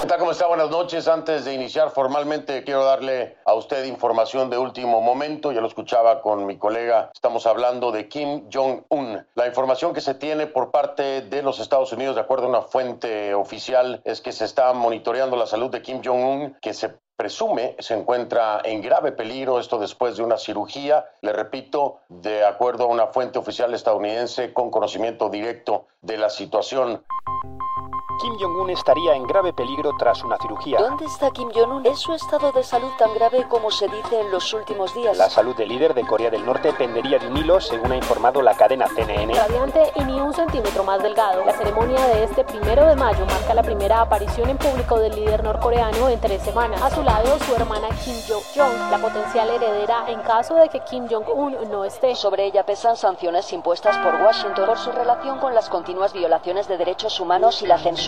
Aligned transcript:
¿Qué 0.00 0.06
tal? 0.06 0.20
¿Cómo 0.20 0.30
está? 0.30 0.46
Buenas 0.46 0.70
noches. 0.70 1.08
Antes 1.08 1.44
de 1.44 1.54
iniciar 1.54 1.90
formalmente, 1.90 2.62
quiero 2.62 2.84
darle 2.84 3.36
a 3.44 3.54
usted 3.54 3.84
información 3.84 4.48
de 4.48 4.56
último 4.56 5.00
momento. 5.00 5.50
Ya 5.50 5.60
lo 5.60 5.66
escuchaba 5.66 6.22
con 6.22 6.46
mi 6.46 6.56
colega. 6.56 7.10
Estamos 7.12 7.46
hablando 7.46 7.90
de 7.90 8.08
Kim 8.08 8.48
Jong-un. 8.48 9.26
La 9.34 9.48
información 9.48 9.92
que 9.92 10.00
se 10.00 10.14
tiene 10.14 10.46
por 10.46 10.70
parte 10.70 11.22
de 11.22 11.42
los 11.42 11.58
Estados 11.58 11.92
Unidos, 11.92 12.14
de 12.14 12.20
acuerdo 12.20 12.46
a 12.46 12.48
una 12.48 12.62
fuente 12.62 13.34
oficial, 13.34 14.00
es 14.04 14.20
que 14.20 14.30
se 14.30 14.44
está 14.44 14.72
monitoreando 14.72 15.36
la 15.36 15.46
salud 15.46 15.68
de 15.68 15.82
Kim 15.82 16.00
Jong-un, 16.04 16.56
que 16.62 16.74
se 16.74 16.94
presume 17.16 17.74
se 17.80 17.94
encuentra 17.94 18.60
en 18.62 18.80
grave 18.80 19.10
peligro, 19.10 19.58
esto 19.58 19.80
después 19.80 20.16
de 20.16 20.22
una 20.22 20.38
cirugía, 20.38 21.06
le 21.22 21.32
repito, 21.32 21.98
de 22.08 22.44
acuerdo 22.44 22.84
a 22.84 22.86
una 22.86 23.08
fuente 23.08 23.40
oficial 23.40 23.74
estadounidense 23.74 24.52
con 24.52 24.70
conocimiento 24.70 25.28
directo 25.28 25.88
de 26.00 26.18
la 26.18 26.30
situación. 26.30 27.02
Kim 28.18 28.36
Jong-un 28.36 28.70
estaría 28.70 29.14
en 29.14 29.22
grave 29.28 29.52
peligro 29.52 29.92
tras 29.96 30.24
una 30.24 30.36
cirugía. 30.38 30.80
¿Dónde 30.80 31.04
está 31.04 31.30
Kim 31.30 31.50
Jong-un? 31.54 31.86
¿Es 31.86 32.00
su 32.00 32.12
estado 32.12 32.50
de 32.50 32.64
salud 32.64 32.90
tan 32.98 33.14
grave 33.14 33.46
como 33.48 33.70
se 33.70 33.86
dice 33.86 34.20
en 34.20 34.32
los 34.32 34.52
últimos 34.52 34.92
días? 34.92 35.16
La 35.16 35.30
salud 35.30 35.54
del 35.54 35.68
líder 35.68 35.94
de 35.94 36.04
Corea 36.04 36.28
del 36.28 36.44
Norte 36.44 36.72
pendería 36.72 37.20
de 37.20 37.28
un 37.28 37.36
hilo, 37.36 37.60
según 37.60 37.92
ha 37.92 37.96
informado 37.96 38.42
la 38.42 38.56
cadena 38.56 38.88
CNN. 38.88 39.34
Radiante 39.34 39.92
y 39.94 40.02
ni 40.02 40.20
un 40.20 40.34
centímetro 40.34 40.82
más 40.82 41.00
delgado. 41.00 41.44
La 41.44 41.52
ceremonia 41.52 42.04
de 42.08 42.24
este 42.24 42.42
primero 42.42 42.86
de 42.86 42.96
mayo 42.96 43.24
marca 43.26 43.54
la 43.54 43.62
primera 43.62 44.00
aparición 44.00 44.50
en 44.50 44.58
público 44.58 44.98
del 44.98 45.14
líder 45.14 45.44
norcoreano 45.44 46.08
en 46.08 46.20
tres 46.20 46.42
semanas. 46.42 46.82
A 46.82 46.90
su 46.90 47.04
lado, 47.04 47.38
su 47.38 47.54
hermana 47.54 47.88
Kim 48.04 48.16
Jong-jong, 48.28 48.90
la 48.90 48.98
potencial 48.98 49.48
heredera 49.48 50.06
en 50.08 50.20
caso 50.22 50.56
de 50.56 50.68
que 50.68 50.80
Kim 50.80 51.06
Jong-un 51.08 51.70
no 51.70 51.84
esté. 51.84 52.16
Sobre 52.16 52.46
ella 52.46 52.64
pesan 52.66 52.96
sanciones 52.96 53.52
impuestas 53.52 53.96
por 53.98 54.20
Washington 54.20 54.66
por 54.66 54.78
su 54.78 54.90
relación 54.90 55.38
con 55.38 55.54
las 55.54 55.68
continuas 55.68 56.12
violaciones 56.12 56.66
de 56.66 56.78
derechos 56.78 57.20
humanos 57.20 57.62
y 57.62 57.66
la 57.66 57.78
censura 57.78 58.07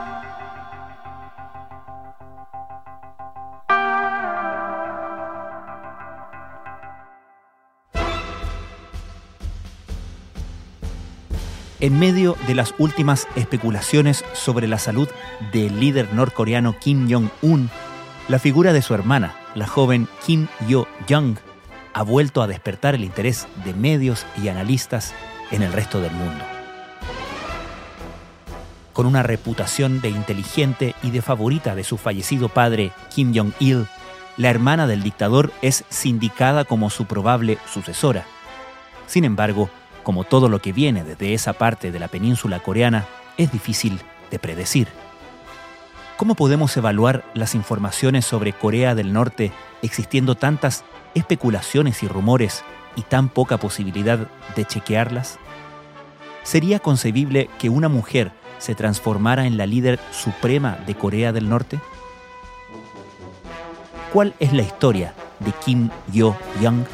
En 11.81 11.97
medio 11.97 12.37
de 12.45 12.53
las 12.53 12.75
últimas 12.77 13.27
especulaciones 13.35 14.23
sobre 14.33 14.67
la 14.67 14.77
salud 14.77 15.09
del 15.51 15.79
líder 15.79 16.13
norcoreano 16.13 16.77
Kim 16.77 17.09
Jong-un, 17.09 17.71
la 18.27 18.37
figura 18.37 18.71
de 18.71 18.83
su 18.83 18.93
hermana, 18.93 19.33
la 19.55 19.65
joven 19.65 20.07
Kim 20.23 20.47
Yo-jong, 20.67 21.37
ha 21.93 22.03
vuelto 22.03 22.43
a 22.43 22.47
despertar 22.47 22.93
el 22.93 23.03
interés 23.03 23.47
de 23.65 23.73
medios 23.73 24.27
y 24.43 24.49
analistas 24.49 25.15
en 25.49 25.63
el 25.63 25.73
resto 25.73 26.01
del 26.01 26.11
mundo. 26.11 26.45
Con 28.93 29.07
una 29.07 29.23
reputación 29.23 30.01
de 30.01 30.09
inteligente 30.09 30.93
y 31.01 31.09
de 31.09 31.23
favorita 31.23 31.73
de 31.73 31.83
su 31.83 31.97
fallecido 31.97 32.47
padre 32.49 32.91
Kim 33.09 33.33
Jong-il, 33.35 33.87
la 34.37 34.51
hermana 34.51 34.85
del 34.85 35.01
dictador 35.01 35.51
es 35.63 35.83
sindicada 35.89 36.63
como 36.63 36.91
su 36.91 37.05
probable 37.05 37.57
sucesora. 37.65 38.25
Sin 39.07 39.25
embargo, 39.25 39.71
como 40.03 40.23
todo 40.23 40.49
lo 40.49 40.59
que 40.59 40.73
viene 40.73 41.03
desde 41.03 41.33
esa 41.33 41.53
parte 41.53 41.91
de 41.91 41.99
la 41.99 42.07
península 42.07 42.59
coreana, 42.59 43.05
es 43.37 43.51
difícil 43.51 43.99
de 44.29 44.39
predecir. 44.39 44.87
¿Cómo 46.17 46.35
podemos 46.35 46.75
evaluar 46.77 47.25
las 47.33 47.55
informaciones 47.55 48.25
sobre 48.25 48.53
Corea 48.53 48.93
del 48.93 49.11
Norte 49.11 49.51
existiendo 49.81 50.35
tantas 50.35 50.83
especulaciones 51.15 52.03
y 52.03 52.07
rumores 52.07 52.63
y 52.95 53.01
tan 53.01 53.29
poca 53.29 53.57
posibilidad 53.57 54.27
de 54.55 54.65
chequearlas? 54.65 55.39
¿Sería 56.43 56.79
concebible 56.79 57.49
que 57.59 57.69
una 57.69 57.89
mujer 57.89 58.31
se 58.59 58.75
transformara 58.75 59.47
en 59.47 59.57
la 59.57 59.65
líder 59.65 59.99
suprema 60.11 60.77
de 60.85 60.95
Corea 60.95 61.31
del 61.33 61.49
Norte? 61.49 61.79
¿Cuál 64.13 64.35
es 64.39 64.53
la 64.53 64.61
historia 64.61 65.13
de 65.39 65.51
Kim 65.53 65.89
Yo-young? 66.11 66.85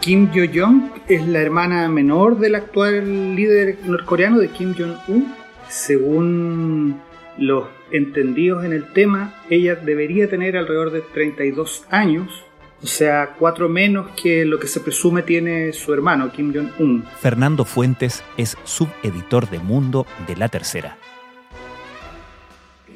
Kim 0.00 0.30
Yo-jong 0.32 0.92
es 1.08 1.26
la 1.28 1.40
hermana 1.40 1.86
menor 1.90 2.38
del 2.38 2.54
actual 2.54 3.36
líder 3.36 3.80
norcoreano 3.84 4.38
de 4.38 4.48
Kim 4.48 4.74
Jong-un. 4.74 5.34
Según 5.68 6.98
los 7.36 7.68
entendidos 7.92 8.64
en 8.64 8.72
el 8.72 8.90
tema, 8.94 9.34
ella 9.50 9.74
debería 9.74 10.26
tener 10.26 10.56
alrededor 10.56 10.90
de 10.90 11.02
32 11.02 11.84
años, 11.90 12.46
o 12.82 12.86
sea, 12.86 13.34
cuatro 13.38 13.68
menos 13.68 14.10
que 14.12 14.46
lo 14.46 14.58
que 14.58 14.68
se 14.68 14.80
presume 14.80 15.22
tiene 15.22 15.74
su 15.74 15.92
hermano, 15.92 16.32
Kim 16.32 16.54
Jong-un. 16.54 17.04
Fernando 17.20 17.66
Fuentes 17.66 18.24
es 18.38 18.56
subeditor 18.64 19.50
de 19.50 19.58
Mundo 19.58 20.06
de 20.26 20.34
la 20.34 20.48
Tercera. 20.48 20.96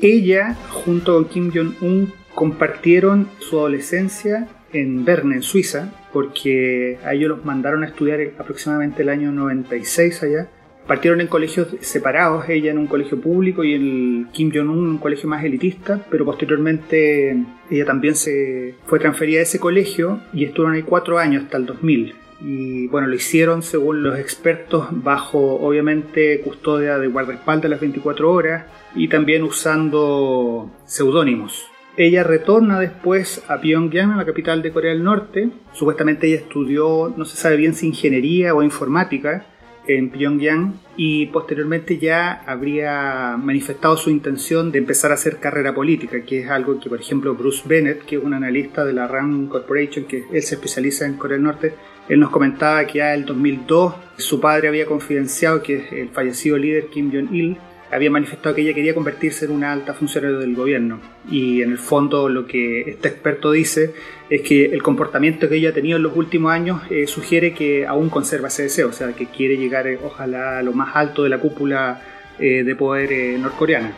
Ella, 0.01 0.57
junto 0.71 1.13
con 1.13 1.27
Kim 1.27 1.53
Jong-un, 1.55 2.15
compartieron 2.35 3.29
su 3.41 3.59
adolescencia 3.59 4.49
en 4.75 5.05
Berne, 5.05 5.37
en 5.37 5.43
Suiza, 5.43 5.93
porque 6.13 6.99
a 7.05 7.15
ellos 7.15 7.31
los 7.31 7.45
mandaron 7.45 7.83
a 7.83 7.87
estudiar 7.87 8.21
aproximadamente 8.39 9.03
el 9.03 9.09
año 9.09 9.33
96 9.33 10.23
allá. 10.23 10.49
Partieron 10.87 11.23
en 11.23 11.29
colegios 11.29 11.69
separados, 11.81 12.47
ella 12.49 12.71
en 12.71 12.77
un 12.77 12.87
colegio 12.87 13.19
público 13.19 13.65
y 13.65 13.73
el 13.73 14.27
Kim 14.33 14.51
Jong-un 14.53 14.79
en 14.79 14.91
un 14.91 14.99
colegio 14.99 15.31
más 15.31 15.43
elitista, 15.43 16.05
pero 16.11 16.27
posteriormente 16.27 17.37
ella 17.71 17.85
también 17.87 18.15
se 18.15 18.75
fue 18.85 18.99
transferida 18.99 19.41
a 19.41 19.45
ese 19.45 19.59
colegio 19.59 20.21
y 20.35 20.45
estuvieron 20.45 20.75
ahí 20.75 20.83
cuatro 20.83 21.19
años 21.19 21.45
hasta 21.45 21.57
el 21.57 21.65
2000. 21.65 22.15
Y 22.43 22.89
bueno, 22.89 23.07
lo 23.07 23.15
hicieron 23.15 23.63
según 23.63 24.03
los 24.03 24.19
expertos 24.19 24.89
bajo 24.91 25.55
obviamente 25.55 26.41
custodia 26.41 26.99
de 26.99 27.09
guardaespaldas 27.09 27.71
las 27.71 27.81
24 27.81 28.31
horas 28.31 28.67
y 28.95 29.09
también 29.09 29.43
usando 29.45 30.71
seudónimos. 30.85 31.71
Ella 31.97 32.25
retorna 32.25 32.81
después 32.81 33.45
a 33.47 33.61
Pyongyang, 33.61 34.17
la 34.17 34.27
capital 34.27 34.63
de 34.63 34.73
Corea 34.73 34.93
del 34.93 35.05
Norte. 35.05 35.51
Supuestamente 35.73 36.27
ella 36.27 36.39
estudió, 36.39 37.15
no 37.17 37.25
se 37.25 37.37
sabe 37.37 37.57
bien 37.57 37.75
si 37.75 37.87
ingeniería 37.87 38.53
o 38.53 38.65
informática 38.65 39.47
en 39.87 40.11
Pyongyang 40.11 40.75
y 40.97 41.27
posteriormente 41.27 41.99
ya 41.99 42.43
habría 42.47 43.37
manifestado 43.37 43.97
su 43.97 44.11
intención 44.11 44.73
de 44.73 44.79
empezar 44.79 45.13
a 45.13 45.15
hacer 45.15 45.39
carrera 45.39 45.73
política, 45.73 46.23
que 46.25 46.41
es 46.41 46.51
algo 46.51 46.81
que, 46.81 46.89
por 46.89 47.01
ejemplo, 47.01 47.35
Bruce 47.37 47.63
Bennett, 47.65 48.05
que 48.05 48.17
es 48.17 48.25
un 48.25 48.35
analista 48.35 48.85
de 48.85 48.93
la 48.93 49.07
Rand 49.07 49.49
Corporation, 49.49 50.07
que 50.07 50.25
él 50.33 50.43
se 50.43 50.57
especializa 50.57 51.07
en 51.07 51.15
Corea 51.15 51.37
del 51.37 51.45
Norte, 51.45 51.75
él 52.09 52.19
nos 52.19 52.31
comentaba 52.31 52.85
que 52.87 52.99
ya 52.99 53.15
en 53.15 53.21
el 53.21 53.27
2002 53.27 53.95
su 54.17 54.41
padre 54.41 54.67
había 54.67 54.87
confidenciado 54.87 55.63
que 55.63 56.01
el 56.01 56.09
fallecido 56.09 56.59
líder 56.59 56.89
Kim 56.89 57.13
Jong-il 57.13 57.57
había 57.95 58.11
manifestado 58.11 58.57
que 58.57 58.63
ella 58.63 58.75
quería 58.75 58.93
convertirse 58.93 59.45
en 59.45 59.53
una 59.53 59.73
alta 59.73 59.95
funcionaria 59.95 60.39
del 60.39 60.57
gobierno. 60.57 60.99
Y 61.31 61.63
en 61.63 61.71
el 61.71 61.79
fondo 61.79 62.29
lo 62.29 62.45
que 62.45 62.91
este 62.91 63.07
experto 63.07 63.53
dice 63.53 63.95
es 64.29 64.43
que 64.43 64.65
el 64.65 64.83
comportamiento 64.83 65.49
que 65.49 65.55
ella 65.55 65.71
ha 65.71 65.73
tenido 65.73 65.97
en 65.97 66.03
los 66.03 66.17
últimos 66.17 66.51
años 66.51 66.83
eh, 66.91 67.07
sugiere 67.07 67.55
que 67.55 67.87
aún 67.87 68.11
conserva 68.11 68.49
ese 68.49 68.65
deseo, 68.65 68.89
o 68.89 68.93
sea, 68.93 69.13
que 69.13 69.27
quiere 69.27 69.57
llegar 69.57 69.87
eh, 69.87 69.97
ojalá 70.03 70.59
a 70.59 70.63
lo 70.63 70.73
más 70.73 70.97
alto 70.97 71.23
de 71.23 71.29
la 71.29 71.39
cúpula 71.39 72.03
eh, 72.41 72.65
de 72.65 72.75
poder 72.75 73.39
norcoreana. 73.39 73.95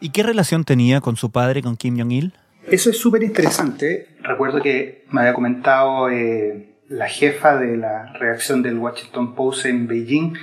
¿Y 0.00 0.10
qué 0.10 0.24
relación 0.24 0.64
tenía 0.64 1.00
con 1.00 1.16
su 1.16 1.30
padre, 1.30 1.62
con 1.62 1.76
Kim 1.76 1.96
Jong-il? 1.96 2.32
Eso 2.66 2.90
es 2.90 2.98
súper 2.98 3.22
interesante. 3.22 4.08
Recuerdo 4.22 4.60
que 4.60 5.04
me 5.10 5.20
había 5.20 5.34
comentado 5.34 6.08
la 6.90 7.08
jefa 7.08 7.56
de 7.56 7.76
la 7.76 8.12
redacción 8.14 8.62
del 8.62 8.76
Washington 8.76 9.34
Post 9.36 9.66
en 9.66 9.86
Beijing, 9.86 10.34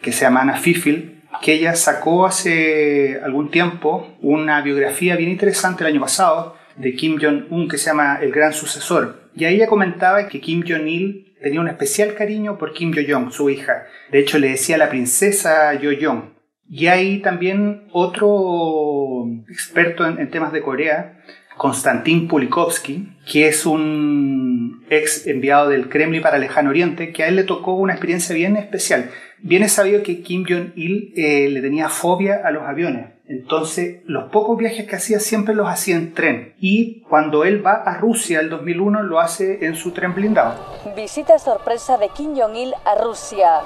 que 0.00 0.10
se 0.10 0.22
llama 0.22 0.40
Anna 0.40 0.56
Fifil, 0.56 1.22
que 1.42 1.52
ella 1.52 1.74
sacó 1.76 2.24
hace 2.24 3.20
algún 3.22 3.50
tiempo 3.50 4.16
una 4.22 4.62
biografía 4.62 5.16
bien 5.16 5.30
interesante 5.30 5.84
el 5.84 5.90
año 5.90 6.00
pasado 6.00 6.56
de 6.76 6.94
Kim 6.94 7.18
Jong-un 7.20 7.68
que 7.68 7.76
se 7.76 7.90
llama 7.90 8.18
El 8.22 8.32
Gran 8.32 8.54
Sucesor. 8.54 9.28
Y 9.36 9.44
ahí 9.44 9.56
ella 9.56 9.66
comentaba 9.66 10.28
que 10.28 10.40
Kim 10.40 10.64
Jong-il 10.66 11.34
tenía 11.42 11.60
un 11.60 11.68
especial 11.68 12.14
cariño 12.14 12.56
por 12.56 12.72
Kim 12.72 12.92
Yo-jong, 12.92 13.30
su 13.30 13.50
hija. 13.50 13.84
De 14.10 14.20
hecho, 14.20 14.38
le 14.38 14.50
decía 14.50 14.78
la 14.78 14.88
princesa 14.88 15.74
Yo-jong. 15.74 16.32
Y 16.70 16.86
hay 16.86 17.18
también 17.20 17.88
otro 17.92 19.26
experto 19.50 20.06
en, 20.06 20.18
en, 20.18 20.30
temas 20.30 20.52
de 20.52 20.62
Corea, 20.62 21.22
Konstantin 21.58 22.28
Pulikovsky, 22.28 23.14
que 23.30 23.48
es 23.48 23.66
un 23.66 24.51
ex 24.90 25.26
enviado 25.26 25.68
del 25.68 25.88
Kremlin 25.88 26.22
para 26.22 26.38
Lejano 26.38 26.70
Oriente, 26.70 27.12
que 27.12 27.22
a 27.22 27.28
él 27.28 27.36
le 27.36 27.44
tocó 27.44 27.74
una 27.74 27.92
experiencia 27.92 28.34
bien 28.34 28.56
especial. 28.56 29.10
Bien 29.38 29.62
es 29.62 29.72
sabido 29.72 30.02
que 30.02 30.22
Kim 30.22 30.44
Jong-il 30.48 31.12
eh, 31.16 31.48
le 31.48 31.60
tenía 31.60 31.88
fobia 31.88 32.42
a 32.44 32.50
los 32.50 32.62
aviones. 32.62 33.06
Entonces, 33.26 34.02
los 34.04 34.30
pocos 34.30 34.58
viajes 34.58 34.86
que 34.86 34.96
hacía 34.96 35.18
siempre 35.18 35.54
los 35.54 35.68
hacía 35.68 35.96
en 35.96 36.12
tren. 36.12 36.54
Y 36.60 37.00
cuando 37.08 37.44
él 37.44 37.64
va 37.64 37.82
a 37.82 37.98
Rusia 37.98 38.40
el 38.40 38.50
2001, 38.50 39.02
lo 39.02 39.20
hace 39.20 39.64
en 39.64 39.74
su 39.74 39.92
tren 39.92 40.14
blindado. 40.14 40.54
Visita 40.94 41.38
sorpresa 41.38 41.98
de 41.98 42.08
Kim 42.10 42.36
Jong-il 42.36 42.72
a 42.84 43.02
Rusia. 43.02 43.60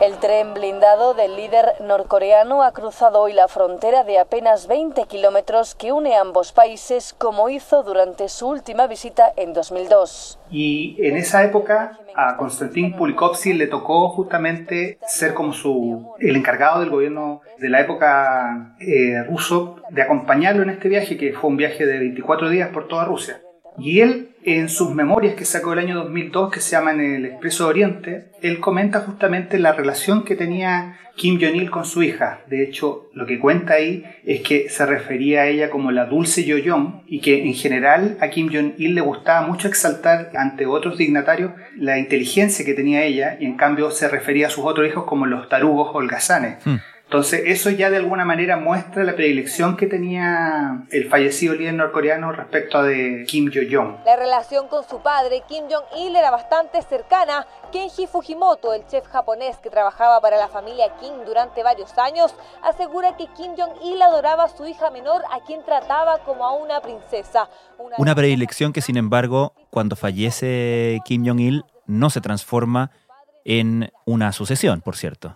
El 0.00 0.16
tren 0.16 0.54
blindado 0.54 1.12
del 1.12 1.36
líder 1.36 1.74
norcoreano 1.82 2.62
ha 2.62 2.72
cruzado 2.72 3.20
hoy 3.20 3.34
la 3.34 3.48
frontera 3.48 4.02
de 4.02 4.18
apenas 4.18 4.66
20 4.66 5.04
kilómetros 5.04 5.74
que 5.74 5.92
une 5.92 6.16
ambos 6.16 6.52
países, 6.52 7.14
como 7.18 7.50
hizo 7.50 7.82
durante 7.82 8.30
su 8.30 8.48
última 8.48 8.86
visita 8.86 9.30
en 9.36 9.52
2002. 9.52 10.38
Y 10.50 10.96
en 11.06 11.18
esa 11.18 11.44
época 11.44 11.98
a 12.16 12.38
Konstantin 12.38 12.96
Pulikovsky 12.96 13.52
le 13.52 13.66
tocó 13.66 14.08
justamente 14.08 14.98
ser 15.06 15.34
como 15.34 15.52
su 15.52 16.14
el 16.18 16.34
encargado 16.34 16.80
del 16.80 16.88
gobierno 16.88 17.42
de 17.58 17.68
la 17.68 17.82
época 17.82 18.74
eh, 18.80 19.22
ruso 19.24 19.76
de 19.90 20.00
acompañarlo 20.00 20.62
en 20.62 20.70
este 20.70 20.88
viaje, 20.88 21.18
que 21.18 21.34
fue 21.34 21.50
un 21.50 21.58
viaje 21.58 21.84
de 21.84 21.98
24 21.98 22.48
días 22.48 22.70
por 22.70 22.88
toda 22.88 23.04
Rusia. 23.04 23.42
Y 23.80 24.00
él, 24.00 24.30
en 24.44 24.68
sus 24.68 24.94
memorias 24.94 25.34
que 25.34 25.44
sacó 25.44 25.72
el 25.72 25.80
año 25.80 25.96
2002, 25.96 26.50
que 26.50 26.60
se 26.60 26.72
llaman 26.72 27.00
El 27.00 27.26
Expreso 27.26 27.64
de 27.64 27.70
Oriente, 27.70 28.30
él 28.42 28.60
comenta 28.60 29.00
justamente 29.00 29.58
la 29.58 29.72
relación 29.72 30.24
que 30.24 30.36
tenía 30.36 30.98
Kim 31.20 31.38
Jong-il 31.38 31.70
con 31.70 31.84
su 31.84 32.02
hija. 32.02 32.40
De 32.46 32.64
hecho, 32.64 33.10
lo 33.12 33.26
que 33.26 33.38
cuenta 33.38 33.74
ahí 33.74 34.04
es 34.24 34.40
que 34.40 34.70
se 34.70 34.86
refería 34.86 35.42
a 35.42 35.46
ella 35.48 35.68
como 35.68 35.90
la 35.92 36.06
dulce 36.06 36.44
Yoyong 36.44 37.02
y 37.06 37.20
que 37.20 37.44
en 37.44 37.52
general 37.52 38.16
a 38.20 38.28
Kim 38.30 38.48
Jong-il 38.50 38.94
le 38.94 39.00
gustaba 39.02 39.46
mucho 39.46 39.68
exaltar 39.68 40.30
ante 40.34 40.64
otros 40.64 40.96
dignatarios 40.96 41.52
la 41.76 41.98
inteligencia 41.98 42.64
que 42.64 42.72
tenía 42.72 43.04
ella 43.04 43.36
y 43.38 43.44
en 43.44 43.58
cambio 43.58 43.90
se 43.90 44.08
refería 44.08 44.46
a 44.46 44.50
sus 44.50 44.64
otros 44.64 44.88
hijos 44.88 45.04
como 45.04 45.26
los 45.26 45.48
tarugos 45.50 45.90
holgazanes. 45.94 46.64
Hmm. 46.64 46.76
Entonces, 47.10 47.42
eso 47.46 47.70
ya 47.70 47.90
de 47.90 47.96
alguna 47.96 48.24
manera 48.24 48.56
muestra 48.56 49.02
la 49.02 49.16
predilección 49.16 49.76
que 49.76 49.88
tenía 49.88 50.84
el 50.92 51.08
fallecido 51.08 51.54
líder 51.54 51.74
norcoreano 51.74 52.30
respecto 52.30 52.78
a 52.78 52.84
de 52.84 53.24
Kim 53.26 53.50
Jong-un. 53.52 53.96
La 54.04 54.14
relación 54.14 54.68
con 54.68 54.88
su 54.88 55.00
padre, 55.00 55.42
Kim 55.48 55.64
Jong-il, 55.68 56.14
era 56.14 56.30
bastante 56.30 56.80
cercana. 56.82 57.48
Kenji 57.72 58.06
Fujimoto, 58.06 58.72
el 58.74 58.86
chef 58.86 59.08
japonés 59.08 59.56
que 59.56 59.70
trabajaba 59.70 60.20
para 60.20 60.36
la 60.36 60.46
familia 60.46 60.94
Kim 61.00 61.24
durante 61.26 61.64
varios 61.64 61.98
años, 61.98 62.32
asegura 62.62 63.16
que 63.16 63.26
Kim 63.36 63.56
Jong-il 63.58 64.00
adoraba 64.00 64.44
a 64.44 64.48
su 64.48 64.64
hija 64.64 64.92
menor, 64.92 65.22
a 65.32 65.44
quien 65.44 65.64
trataba 65.64 66.18
como 66.18 66.46
a 66.46 66.52
una 66.52 66.80
princesa. 66.80 67.48
Una, 67.76 67.96
una 67.98 68.14
predilección 68.14 68.72
que, 68.72 68.82
sin 68.82 68.96
embargo, 68.96 69.52
cuando 69.70 69.96
fallece 69.96 71.00
Kim 71.04 71.26
Jong-il, 71.26 71.64
no 71.86 72.08
se 72.08 72.20
transforma 72.20 72.92
en 73.44 73.90
una 74.04 74.30
sucesión, 74.30 74.80
por 74.80 74.94
cierto. 74.94 75.34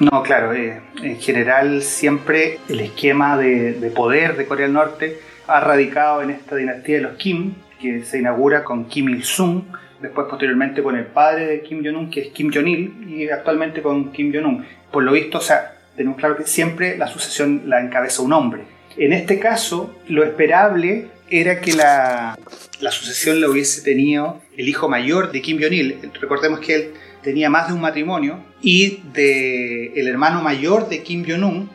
No, 0.00 0.22
claro, 0.22 0.52
eh, 0.52 0.80
en 1.02 1.20
general 1.20 1.82
siempre 1.82 2.60
el 2.68 2.80
esquema 2.80 3.36
de, 3.36 3.92
poder 3.94 4.36
de 4.36 4.46
Corea 4.46 4.66
del 4.66 4.74
Norte 4.74 5.18
ha 5.48 5.60
radicado 5.60 6.22
en 6.22 6.30
esta 6.30 6.54
dinastía 6.54 6.96
de 6.96 7.02
los 7.02 7.16
Kim, 7.16 7.54
que 7.80 8.04
se 8.04 8.18
inaugura 8.18 8.62
con 8.62 8.86
Kim 8.86 9.08
Il-sung, 9.08 9.62
después 10.00 10.28
posteriormente 10.28 10.82
con 10.84 10.96
el 10.96 11.06
padre 11.06 11.46
de 11.46 11.62
Kim 11.62 11.84
Jong-un, 11.84 12.10
que 12.10 12.20
es 12.20 12.28
Kim 12.28 12.52
Jong-il, 12.52 13.08
y 13.08 13.28
actualmente 13.28 13.82
con 13.82 14.12
Kim 14.12 14.32
Jong-un. 14.32 14.64
Por 14.92 15.02
lo 15.02 15.12
visto, 15.12 15.38
o 15.38 15.40
sea, 15.40 15.74
tenemos 15.96 16.18
claro 16.18 16.36
que 16.36 16.44
siempre 16.44 16.96
la 16.96 17.08
sucesión 17.08 17.62
la 17.66 17.80
encabeza 17.80 18.22
un 18.22 18.32
hombre. 18.32 18.62
En 18.96 19.12
este 19.12 19.40
caso, 19.40 19.96
lo 20.08 20.22
esperable 20.22 21.08
era 21.28 21.60
que 21.60 21.72
la, 21.72 22.38
la 22.80 22.90
sucesión 22.92 23.40
la 23.40 23.48
hubiese 23.48 23.82
tenido 23.82 24.40
el 24.56 24.68
hijo 24.68 24.88
mayor 24.88 25.32
de 25.32 25.42
Kim 25.42 25.58
Jong-il. 25.60 26.10
Recordemos 26.20 26.60
que 26.60 26.74
él 26.74 26.90
tenía 27.28 27.50
más 27.50 27.68
de 27.68 27.74
un 27.74 27.82
matrimonio 27.82 28.40
y 28.62 29.00
el 29.14 30.08
hermano 30.08 30.40
mayor 30.40 30.88
de 30.88 31.02
Kim 31.02 31.26
Jong-un 31.28 31.68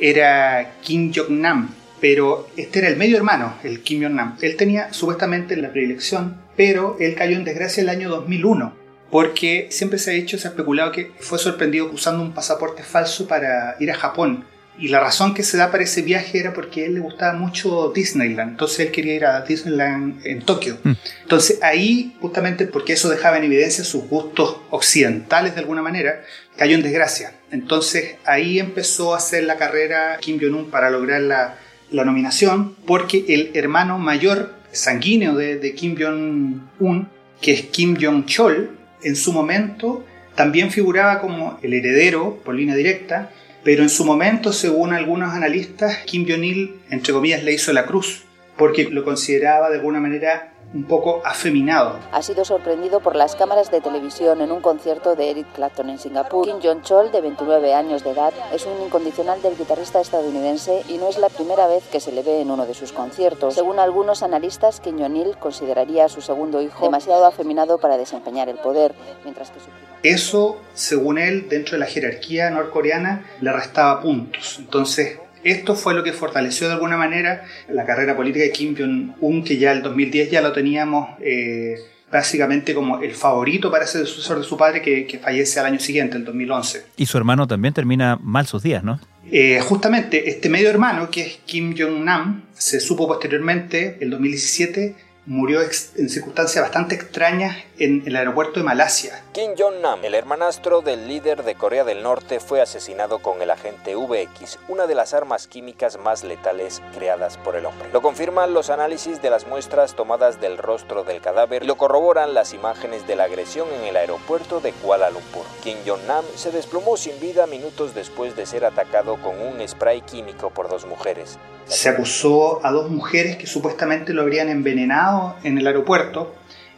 era 0.00 0.78
Kim 0.82 1.12
Jong-nam, 1.14 1.70
pero 2.00 2.48
este 2.56 2.80
era 2.80 2.88
el 2.88 2.96
medio 2.96 3.16
hermano, 3.16 3.54
el 3.62 3.82
Kim 3.82 4.02
Jong-nam. 4.02 4.36
Él 4.42 4.56
tenía 4.56 4.92
supuestamente 4.92 5.56
la 5.56 5.70
predilección, 5.70 6.38
pero 6.56 6.96
él 6.98 7.14
cayó 7.14 7.36
en 7.36 7.44
desgracia 7.44 7.84
el 7.84 7.88
año 7.88 8.08
2001 8.08 8.74
porque 9.12 9.68
siempre 9.70 10.00
se 10.00 10.10
ha 10.10 10.14
dicho, 10.14 10.38
se 10.38 10.48
ha 10.48 10.50
especulado 10.50 10.90
que 10.90 11.12
fue 11.20 11.38
sorprendido 11.38 11.88
usando 11.92 12.24
un 12.24 12.32
pasaporte 12.32 12.82
falso 12.82 13.28
para 13.28 13.76
ir 13.78 13.92
a 13.92 13.94
Japón 13.94 14.44
y 14.78 14.88
la 14.88 15.00
razón 15.00 15.32
que 15.32 15.42
se 15.42 15.56
da 15.56 15.70
para 15.70 15.84
ese 15.84 16.02
viaje 16.02 16.38
era 16.38 16.52
porque 16.52 16.82
a 16.82 16.86
él 16.86 16.94
le 16.94 17.00
gustaba 17.00 17.32
mucho 17.32 17.92
Disneyland. 17.94 18.52
Entonces 18.52 18.80
él 18.80 18.92
quería 18.92 19.14
ir 19.14 19.24
a 19.24 19.40
Disneyland 19.40 20.26
en 20.26 20.42
Tokio. 20.42 20.78
Mm. 20.82 20.92
Entonces 21.22 21.62
ahí, 21.62 22.14
justamente 22.20 22.66
porque 22.66 22.92
eso 22.92 23.08
dejaba 23.08 23.38
en 23.38 23.44
evidencia 23.44 23.84
sus 23.84 24.04
gustos 24.04 24.58
occidentales 24.70 25.54
de 25.54 25.60
alguna 25.60 25.82
manera, 25.82 26.22
cayó 26.56 26.74
en 26.74 26.82
desgracia. 26.82 27.32
Entonces 27.50 28.16
ahí 28.24 28.58
empezó 28.58 29.14
a 29.14 29.18
hacer 29.18 29.44
la 29.44 29.56
carrera 29.56 30.18
Kim 30.20 30.38
Jong-un 30.40 30.70
para 30.70 30.90
lograr 30.90 31.22
la, 31.22 31.58
nominación, 31.90 32.74
porque 32.86 33.24
el 33.28 33.52
hermano 33.54 33.98
mayor 33.98 34.54
sanguíneo 34.72 35.34
de, 35.34 35.56
de 35.56 35.74
Kim 35.74 35.96
Jong-un, 35.98 37.08
que 37.40 37.52
es 37.52 37.62
Kim 37.66 37.96
Jong-chol, 37.96 38.76
en 39.02 39.16
su 39.16 39.32
momento 39.32 40.04
también 40.34 40.70
figuraba 40.70 41.20
como 41.20 41.58
el 41.62 41.72
heredero 41.72 42.40
por 42.44 42.54
línea 42.54 42.74
directa 42.74 43.30
pero 43.66 43.82
en 43.82 43.88
su 43.90 44.04
momento, 44.04 44.52
según 44.52 44.92
algunos 44.92 45.34
analistas, 45.34 45.98
Kim 46.06 46.24
Jong-il, 46.24 46.76
entre 46.88 47.12
comillas, 47.12 47.42
le 47.42 47.52
hizo 47.52 47.72
la 47.72 47.84
cruz, 47.84 48.22
porque 48.56 48.84
lo 48.84 49.02
consideraba 49.02 49.70
de 49.70 49.78
alguna 49.78 49.98
manera 49.98 50.52
un 50.74 50.84
poco 50.84 51.22
afeminado. 51.24 51.98
Ha 52.12 52.22
sido 52.22 52.44
sorprendido 52.44 53.00
por 53.00 53.16
las 53.16 53.36
cámaras 53.36 53.70
de 53.70 53.80
televisión 53.80 54.40
en 54.40 54.52
un 54.52 54.60
concierto 54.60 55.16
de 55.16 55.30
Eric 55.30 55.46
Clapton 55.54 55.90
en 55.90 55.98
Singapur. 55.98 56.46
Kim 56.46 56.60
Jong-chol, 56.60 57.10
de 57.10 57.20
29 57.20 57.74
años 57.74 58.04
de 58.04 58.10
edad, 58.10 58.32
es 58.52 58.66
un 58.66 58.84
incondicional 58.84 59.40
del 59.42 59.56
guitarrista 59.56 60.00
estadounidense 60.00 60.82
y 60.88 60.98
no 60.98 61.08
es 61.08 61.18
la 61.18 61.28
primera 61.28 61.66
vez 61.66 61.84
que 61.90 62.00
se 62.00 62.12
le 62.12 62.22
ve 62.22 62.40
en 62.40 62.50
uno 62.50 62.66
de 62.66 62.74
sus 62.74 62.92
conciertos. 62.92 63.54
Según 63.54 63.78
algunos 63.78 64.22
analistas, 64.22 64.80
Kim 64.80 64.98
Jong-il 64.98 65.36
consideraría 65.38 66.04
a 66.06 66.08
su 66.08 66.20
segundo 66.20 66.60
hijo 66.62 66.84
demasiado 66.84 67.26
afeminado 67.26 67.78
para 67.78 67.96
desempeñar 67.96 68.48
el 68.48 68.56
poder, 68.56 68.94
mientras 69.24 69.50
que 69.50 69.60
su 69.60 69.66
eso, 70.02 70.60
según 70.74 71.18
él, 71.18 71.48
dentro 71.48 71.72
de 71.72 71.78
la 71.78 71.86
jerarquía 71.86 72.48
norcoreana, 72.50 73.24
le 73.40 73.52
restaba 73.52 74.00
puntos. 74.02 74.56
Entonces, 74.58 75.18
esto 75.50 75.74
fue 75.74 75.94
lo 75.94 76.02
que 76.02 76.12
fortaleció 76.12 76.66
de 76.66 76.74
alguna 76.74 76.96
manera 76.96 77.44
la 77.68 77.84
carrera 77.84 78.16
política 78.16 78.44
de 78.44 78.52
Kim 78.52 78.74
Jong-un, 78.76 79.44
que 79.44 79.58
ya 79.58 79.72
el 79.72 79.82
2010 79.82 80.30
ya 80.30 80.40
lo 80.40 80.52
teníamos 80.52 81.10
eh, 81.20 81.76
básicamente 82.10 82.74
como 82.74 83.00
el 83.00 83.14
favorito 83.14 83.70
para 83.70 83.86
ser 83.86 84.02
el 84.02 84.06
sucesor 84.06 84.38
de 84.38 84.44
su 84.44 84.56
padre, 84.56 84.82
que, 84.82 85.20
fallece 85.22 85.60
al 85.60 85.66
año 85.66 85.78
siguiente, 85.78 86.16
el 86.16 86.24
2011. 86.24 86.86
Y 86.96 87.06
su 87.06 87.16
hermano 87.18 87.46
también 87.46 87.74
termina 87.74 88.18
mal 88.20 88.46
sus 88.46 88.62
días, 88.62 88.82
¿no? 88.82 89.00
Eh, 89.30 89.60
justamente 89.60 90.30
este 90.30 90.48
medio 90.48 90.68
hermano, 90.68 91.10
que 91.10 91.22
es 91.22 91.38
Kim 91.46 91.74
Jong-nam, 91.76 92.44
se 92.52 92.80
supo 92.80 93.08
posteriormente, 93.08 93.98
el 94.00 94.10
2017, 94.10 94.94
murió 95.26 95.60
en 95.62 96.08
circunstancias 96.08 96.62
bastante 96.62 96.94
extrañas 96.94 97.56
en 97.78 98.02
el 98.06 98.16
aeropuerto 98.16 98.60
de 98.60 98.64
Malasia. 98.64 99.22
Kim 99.32 99.52
Jong-nam, 99.56 100.04
el 100.04 100.14
hermanastro 100.14 100.80
del 100.80 101.08
líder 101.08 101.42
de 101.44 101.54
Corea 101.54 101.84
del 101.84 102.02
Norte, 102.02 102.40
fue 102.40 102.60
asesinado 102.60 103.18
con 103.18 103.42
el 103.42 103.50
agente 103.50 103.94
VX, 103.94 104.58
una 104.68 104.86
de 104.86 104.94
las 104.94 105.14
armas 105.14 105.46
químicas 105.46 105.98
más 105.98 106.24
letales 106.24 106.82
creadas 106.94 107.36
por 107.38 107.56
el 107.56 107.66
hombre. 107.66 107.88
Lo 107.92 108.02
confirman 108.02 108.54
los 108.54 108.70
análisis 108.70 109.20
de 109.22 109.30
las 109.30 109.46
muestras 109.46 109.94
tomadas 109.94 110.40
del 110.40 110.58
rostro 110.58 111.04
del 111.04 111.20
cadáver 111.20 111.62
y 111.62 111.66
lo 111.66 111.76
corroboran 111.76 112.34
las 112.34 112.54
imágenes 112.54 113.06
de 113.06 113.16
la 113.16 113.24
agresión 113.24 113.68
en 113.78 113.84
el 113.84 113.96
aeropuerto 113.96 114.60
de 114.60 114.72
Kuala 114.72 115.10
Lumpur. 115.10 115.44
Kim 115.62 115.78
Jong-nam 115.86 116.24
se 116.34 116.50
desplomó 116.50 116.96
sin 116.96 117.18
vida 117.20 117.46
minutos 117.46 117.94
después 117.94 118.36
de 118.36 118.46
ser 118.46 118.64
atacado 118.64 119.16
con 119.22 119.40
un 119.40 119.66
spray 119.66 120.00
químico 120.02 120.50
por 120.50 120.68
dos 120.68 120.86
mujeres. 120.86 121.38
Se 121.66 121.88
acusó 121.88 122.64
a 122.64 122.70
dos 122.70 122.90
mujeres 122.90 123.36
que 123.36 123.46
supuestamente 123.46 124.12
lo 124.12 124.22
habrían 124.22 124.48
envenenado 124.48 125.36
en 125.42 125.58
el 125.58 125.66
aeropuerto 125.66 126.32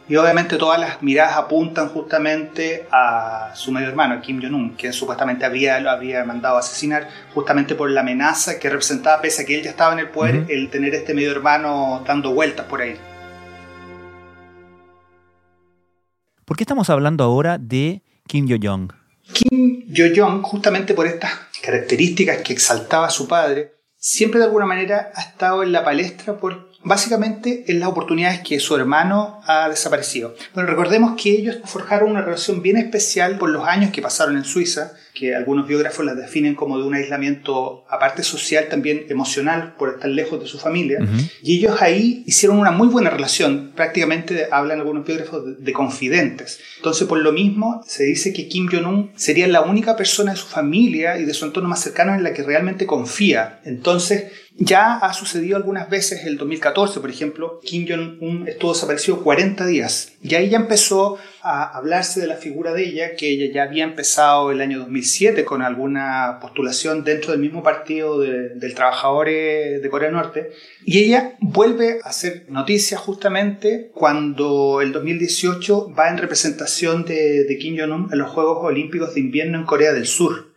y 0.09 0.15
obviamente 0.15 0.57
todas 0.57 0.79
las 0.79 1.03
miradas 1.03 1.37
apuntan 1.37 1.89
justamente 1.89 2.87
a 2.91 3.51
su 3.53 3.71
medio 3.71 3.89
hermano, 3.89 4.19
Kim 4.21 4.41
Jong-un, 4.41 4.75
que 4.75 4.91
supuestamente 4.91 5.45
habría, 5.45 5.79
lo 5.79 5.91
habría 5.91 6.25
mandado 6.25 6.55
a 6.55 6.59
asesinar 6.61 7.07
justamente 7.35 7.75
por 7.75 7.91
la 7.91 8.01
amenaza 8.01 8.59
que 8.59 8.71
representaba, 8.71 9.21
pese 9.21 9.43
a 9.43 9.45
que 9.45 9.55
él 9.55 9.63
ya 9.63 9.69
estaba 9.69 9.93
en 9.93 9.99
el 9.99 10.09
poder, 10.09 10.47
el 10.49 10.71
tener 10.71 10.95
este 10.95 11.13
medio 11.13 11.31
hermano 11.31 12.03
dando 12.07 12.33
vueltas 12.33 12.65
por 12.65 12.81
ahí. 12.81 12.97
¿Por 16.43 16.57
qué 16.57 16.63
estamos 16.63 16.89
hablando 16.89 17.23
ahora 17.23 17.59
de 17.59 18.01
Kim 18.25 18.47
Jong-un? 18.49 18.91
Kim 19.31 19.85
Jong-un, 19.95 20.41
justamente 20.41 20.95
por 20.95 21.05
estas 21.05 21.33
características 21.61 22.39
que 22.39 22.53
exaltaba 22.53 23.05
a 23.05 23.11
su 23.11 23.27
padre, 23.27 23.75
siempre 23.95 24.39
de 24.39 24.47
alguna 24.47 24.65
manera 24.65 25.11
ha 25.13 25.21
estado 25.21 25.61
en 25.61 25.71
la 25.71 25.83
palestra 25.83 26.39
por 26.39 26.68
básicamente 26.83 27.65
en 27.67 27.79
las 27.79 27.89
oportunidades 27.89 28.39
que 28.39 28.59
su 28.59 28.75
hermano 28.75 29.41
ha 29.45 29.67
desaparecido. 29.69 30.35
Bueno, 30.53 30.69
recordemos 30.69 31.21
que 31.21 31.31
ellos 31.31 31.57
forjaron 31.65 32.11
una 32.11 32.21
relación 32.21 32.61
bien 32.61 32.77
especial 32.77 33.37
por 33.37 33.49
los 33.49 33.67
años 33.67 33.91
que 33.91 34.01
pasaron 34.01 34.37
en 34.37 34.45
Suiza, 34.45 34.93
que 35.13 35.35
algunos 35.35 35.67
biógrafos 35.67 36.05
la 36.05 36.15
definen 36.15 36.55
como 36.55 36.77
de 36.77 36.85
un 36.85 36.93
aislamiento, 36.93 37.83
aparte 37.89 38.23
social, 38.23 38.67
también 38.69 39.05
emocional, 39.09 39.75
por 39.77 39.89
estar 39.89 40.09
lejos 40.09 40.39
de 40.39 40.47
su 40.47 40.57
familia. 40.57 40.99
Y 41.43 41.57
ellos 41.57 41.81
ahí 41.81 42.23
hicieron 42.25 42.57
una 42.57 42.71
muy 42.71 42.87
buena 42.87 43.09
relación, 43.09 43.73
prácticamente 43.75 44.47
hablan 44.49 44.79
algunos 44.79 45.05
biógrafos 45.05 45.45
de, 45.45 45.55
de 45.55 45.73
confidentes. 45.73 46.59
Entonces, 46.77 47.07
por 47.07 47.19
lo 47.19 47.33
mismo, 47.33 47.83
se 47.85 48.05
dice 48.05 48.31
que 48.31 48.47
Kim 48.47 48.69
Jong-un 48.71 49.11
sería 49.15 49.47
la 49.47 49.61
única 49.61 49.97
persona 49.97 50.31
de 50.31 50.37
su 50.37 50.47
familia 50.47 51.17
y 51.17 51.25
de 51.25 51.33
su 51.33 51.45
entorno 51.45 51.67
más 51.67 51.81
cercano 51.81 52.15
en 52.15 52.23
la 52.23 52.33
que 52.33 52.43
realmente 52.43 52.85
confía. 52.85 53.59
Entonces, 53.65 54.31
ya 54.59 54.97
ha 54.97 55.13
sucedido 55.13 55.55
algunas 55.55 55.89
veces, 55.89 56.25
el 56.25 56.37
2014, 56.37 56.99
por 56.99 57.09
ejemplo, 57.09 57.61
Kim 57.63 57.87
Jong-un 57.87 58.45
estuvo 58.47 58.73
desaparecido 58.73 59.23
40 59.23 59.65
días. 59.65 60.11
Y 60.21 60.35
ahí 60.35 60.49
ya 60.49 60.57
empezó 60.57 61.17
a 61.41 61.77
hablarse 61.77 62.19
de 62.19 62.27
la 62.27 62.35
figura 62.35 62.73
de 62.73 62.83
ella, 62.83 63.15
que 63.15 63.29
ella 63.29 63.53
ya 63.53 63.63
había 63.63 63.85
empezado 63.85 64.51
el 64.51 64.59
año 64.59 64.79
2007 64.79 65.45
con 65.45 65.61
alguna 65.61 66.39
postulación 66.41 67.05
dentro 67.05 67.31
del 67.31 67.39
mismo 67.39 67.63
partido 67.63 68.19
del 68.19 68.73
Trabajadores 68.75 69.81
de 69.81 69.89
Corea 69.89 70.09
del 70.09 70.17
Norte. 70.17 70.51
Y 70.83 70.99
ella 70.99 71.35
vuelve 71.39 71.99
a 72.03 72.09
hacer 72.09 72.45
noticia 72.49 72.97
justamente 72.97 73.91
cuando 73.93 74.81
el 74.81 74.91
2018 74.91 75.93
va 75.97 76.09
en 76.09 76.17
representación 76.17 77.05
de, 77.05 77.45
de 77.45 77.57
Kim 77.57 77.77
Jong-un 77.79 78.09
en 78.11 78.19
los 78.19 78.29
Juegos 78.29 78.57
Olímpicos 78.61 79.13
de 79.13 79.21
Invierno 79.21 79.57
en 79.57 79.65
Corea 79.65 79.93
del 79.93 80.05
Sur. 80.05 80.49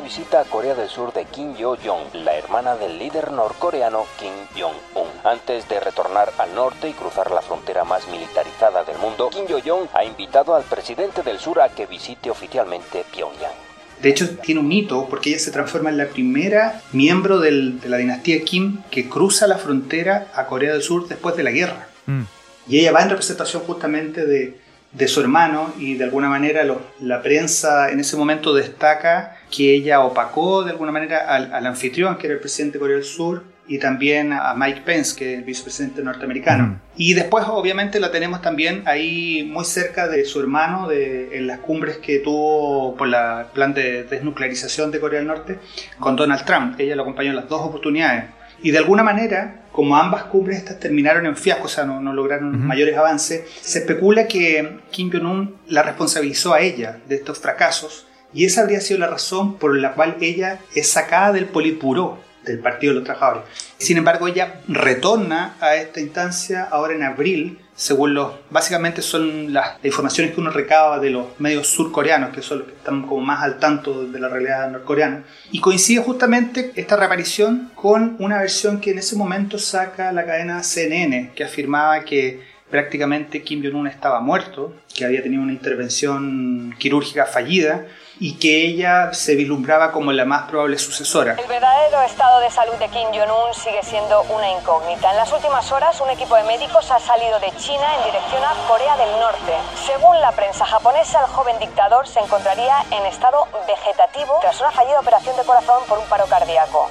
Visita 0.00 0.40
a 0.40 0.44
Corea 0.44 0.74
del 0.74 0.88
Sur 0.88 1.12
de 1.12 1.24
Kim 1.24 1.56
Yo-jong, 1.56 2.14
la 2.24 2.34
hermana 2.36 2.76
del 2.76 2.98
líder 2.98 3.32
norcoreano 3.32 4.06
Kim 4.18 4.32
Jong-un. 4.56 5.08
Antes 5.24 5.68
de 5.68 5.80
retornar 5.80 6.32
al 6.38 6.54
norte 6.54 6.88
y 6.88 6.92
cruzar 6.92 7.30
la 7.30 7.42
frontera 7.42 7.84
más 7.84 8.06
militarizada 8.08 8.84
del 8.84 8.98
mundo, 8.98 9.30
Kim 9.30 9.46
Yo-jong 9.46 9.88
ha 9.94 10.04
invitado 10.04 10.54
al 10.54 10.62
presidente 10.64 11.22
del 11.22 11.38
sur 11.38 11.60
a 11.60 11.70
que 11.70 11.86
visite 11.86 12.30
oficialmente 12.30 13.04
Pyongyang. 13.12 13.52
De 14.00 14.10
hecho, 14.10 14.28
tiene 14.38 14.60
un 14.60 14.70
hito 14.70 15.06
porque 15.08 15.30
ella 15.30 15.38
se 15.38 15.50
transforma 15.50 15.88
en 15.90 15.96
la 15.98 16.06
primera 16.06 16.82
miembro 16.92 17.40
del- 17.40 17.80
de 17.80 17.88
la 17.88 17.96
dinastía 17.96 18.42
Kim 18.44 18.82
que 18.90 19.08
cruza 19.08 19.46
la 19.46 19.56
frontera 19.58 20.28
a 20.34 20.46
Corea 20.46 20.72
del 20.72 20.82
Sur 20.82 21.08
después 21.08 21.34
de 21.36 21.42
la 21.42 21.50
guerra. 21.50 21.88
Mm. 22.06 22.22
Y 22.68 22.80
ella 22.80 22.92
va 22.92 23.02
en 23.02 23.10
representación 23.10 23.62
justamente 23.62 24.26
de, 24.26 24.60
de 24.92 25.08
su 25.08 25.20
hermano 25.20 25.72
y 25.78 25.94
de 25.94 26.04
alguna 26.04 26.28
manera 26.28 26.62
lo- 26.64 26.80
la 27.00 27.22
prensa 27.22 27.90
en 27.90 28.00
ese 28.00 28.16
momento 28.16 28.52
destaca 28.54 29.35
que 29.50 29.74
ella 29.74 30.00
opacó 30.00 30.64
de 30.64 30.70
alguna 30.70 30.92
manera 30.92 31.34
al, 31.34 31.52
al 31.52 31.66
anfitrión, 31.66 32.16
que 32.18 32.26
era 32.26 32.34
el 32.34 32.40
presidente 32.40 32.74
de 32.74 32.80
Corea 32.80 32.96
del 32.96 33.04
Sur, 33.04 33.44
y 33.68 33.78
también 33.78 34.32
a 34.32 34.54
Mike 34.54 34.82
Pence, 34.84 35.16
que 35.16 35.32
es 35.32 35.38
el 35.38 35.44
vicepresidente 35.44 36.02
norteamericano. 36.02 36.80
Y 36.96 37.14
después 37.14 37.44
obviamente 37.48 37.98
la 38.00 38.10
tenemos 38.10 38.40
también 38.40 38.82
ahí 38.86 39.48
muy 39.50 39.64
cerca 39.64 40.08
de 40.08 40.24
su 40.24 40.40
hermano 40.40 40.88
de, 40.88 41.36
en 41.36 41.46
las 41.46 41.60
cumbres 41.60 41.98
que 41.98 42.20
tuvo 42.20 42.94
por 42.96 43.08
el 43.08 43.14
plan 43.52 43.74
de 43.74 44.04
desnuclearización 44.04 44.90
de 44.90 45.00
Corea 45.00 45.18
del 45.18 45.28
Norte 45.28 45.58
con 45.98 46.16
Donald 46.16 46.44
Trump. 46.44 46.78
Ella 46.78 46.94
lo 46.94 47.02
acompañó 47.02 47.30
en 47.30 47.36
las 47.36 47.48
dos 47.48 47.62
oportunidades. 47.62 48.24
Y 48.62 48.70
de 48.70 48.78
alguna 48.78 49.02
manera, 49.02 49.66
como 49.72 49.96
ambas 49.96 50.24
cumbres 50.24 50.58
estas 50.58 50.80
terminaron 50.80 51.26
en 51.26 51.36
fiasco, 51.36 51.64
o 51.66 51.68
sea, 51.68 51.84
no, 51.84 52.00
no 52.00 52.12
lograron 52.12 52.66
mayores 52.66 52.96
avances, 52.96 53.44
se 53.60 53.80
especula 53.80 54.26
que 54.26 54.78
Kim 54.90 55.10
Jong-un 55.12 55.56
la 55.66 55.82
responsabilizó 55.82 56.54
a 56.54 56.60
ella 56.60 56.98
de 57.06 57.16
estos 57.16 57.38
fracasos 57.38 58.06
y 58.36 58.44
esa 58.44 58.60
habría 58.60 58.82
sido 58.82 59.00
la 59.00 59.06
razón 59.06 59.56
por 59.56 59.74
la 59.74 59.94
cual 59.94 60.18
ella 60.20 60.60
es 60.74 60.90
sacada 60.90 61.32
del 61.32 61.46
Politburó 61.46 62.20
del 62.44 62.58
Partido 62.58 62.92
de 62.92 63.00
los 63.00 63.04
Trabajadores. 63.04 63.44
Sin 63.78 63.96
embargo, 63.96 64.28
ella 64.28 64.60
retorna 64.68 65.56
a 65.58 65.74
esta 65.76 66.00
instancia 66.00 66.64
ahora 66.64 66.94
en 66.94 67.02
abril, 67.02 67.58
según 67.74 68.12
los... 68.12 68.34
Básicamente 68.50 69.00
son 69.00 69.54
las 69.54 69.82
informaciones 69.82 70.34
que 70.34 70.40
uno 70.42 70.50
recaba 70.50 71.00
de 71.00 71.10
los 71.10 71.40
medios 71.40 71.66
surcoreanos, 71.66 72.34
que 72.34 72.42
son 72.42 72.58
los 72.58 72.68
que 72.68 72.74
están 72.74 73.06
como 73.06 73.22
más 73.22 73.42
al 73.42 73.58
tanto 73.58 74.06
de 74.06 74.20
la 74.20 74.28
realidad 74.28 74.70
norcoreana. 74.70 75.24
Y 75.50 75.60
coincide 75.60 76.02
justamente 76.02 76.72
esta 76.76 76.96
reaparición 76.96 77.72
con 77.74 78.16
una 78.18 78.38
versión 78.38 78.80
que 78.80 78.90
en 78.90 78.98
ese 78.98 79.16
momento 79.16 79.58
saca 79.58 80.12
la 80.12 80.26
cadena 80.26 80.62
CNN, 80.62 81.32
que 81.34 81.42
afirmaba 81.42 82.04
que 82.04 82.42
prácticamente 82.70 83.42
Kim 83.42 83.62
Jong-un 83.64 83.86
estaba 83.86 84.20
muerto, 84.20 84.74
que 84.94 85.06
había 85.06 85.22
tenido 85.22 85.42
una 85.42 85.52
intervención 85.52 86.74
quirúrgica 86.78 87.24
fallida 87.24 87.86
y 88.18 88.34
que 88.34 88.66
ella 88.66 89.12
se 89.12 89.34
vislumbraba 89.34 89.92
como 89.92 90.12
la 90.12 90.24
más 90.24 90.48
probable 90.48 90.78
sucesora. 90.78 91.36
El 91.38 91.48
verdadero 91.48 92.02
estado 92.02 92.40
de 92.40 92.50
salud 92.50 92.74
de 92.74 92.88
Kim 92.88 93.08
Jong-un 93.12 93.54
sigue 93.54 93.82
siendo 93.82 94.22
una 94.22 94.50
incógnita. 94.50 95.10
En 95.10 95.16
las 95.16 95.32
últimas 95.32 95.70
horas, 95.72 96.00
un 96.00 96.10
equipo 96.10 96.36
de 96.36 96.44
médicos 96.44 96.90
ha 96.90 96.98
salido 96.98 97.38
de 97.40 97.54
China 97.58 97.86
en 97.98 98.04
dirección 98.04 98.42
a 98.44 98.54
Corea 98.68 98.96
del 98.96 99.10
Norte. 99.20 99.52
Según 99.86 100.20
la 100.20 100.32
prensa 100.32 100.64
japonesa, 100.64 101.20
el 101.20 101.26
joven 101.26 101.58
dictador 101.60 102.06
se 102.08 102.20
encontraría 102.20 102.84
en 102.90 103.04
estado 103.06 103.46
vegetativo 103.66 104.38
tras 104.40 104.60
una 104.60 104.70
fallida 104.70 105.00
operación 105.00 105.36
de 105.36 105.42
corazón 105.42 105.82
por 105.88 105.98
un 105.98 106.06
paro 106.06 106.24
cardíaco. 106.26 106.90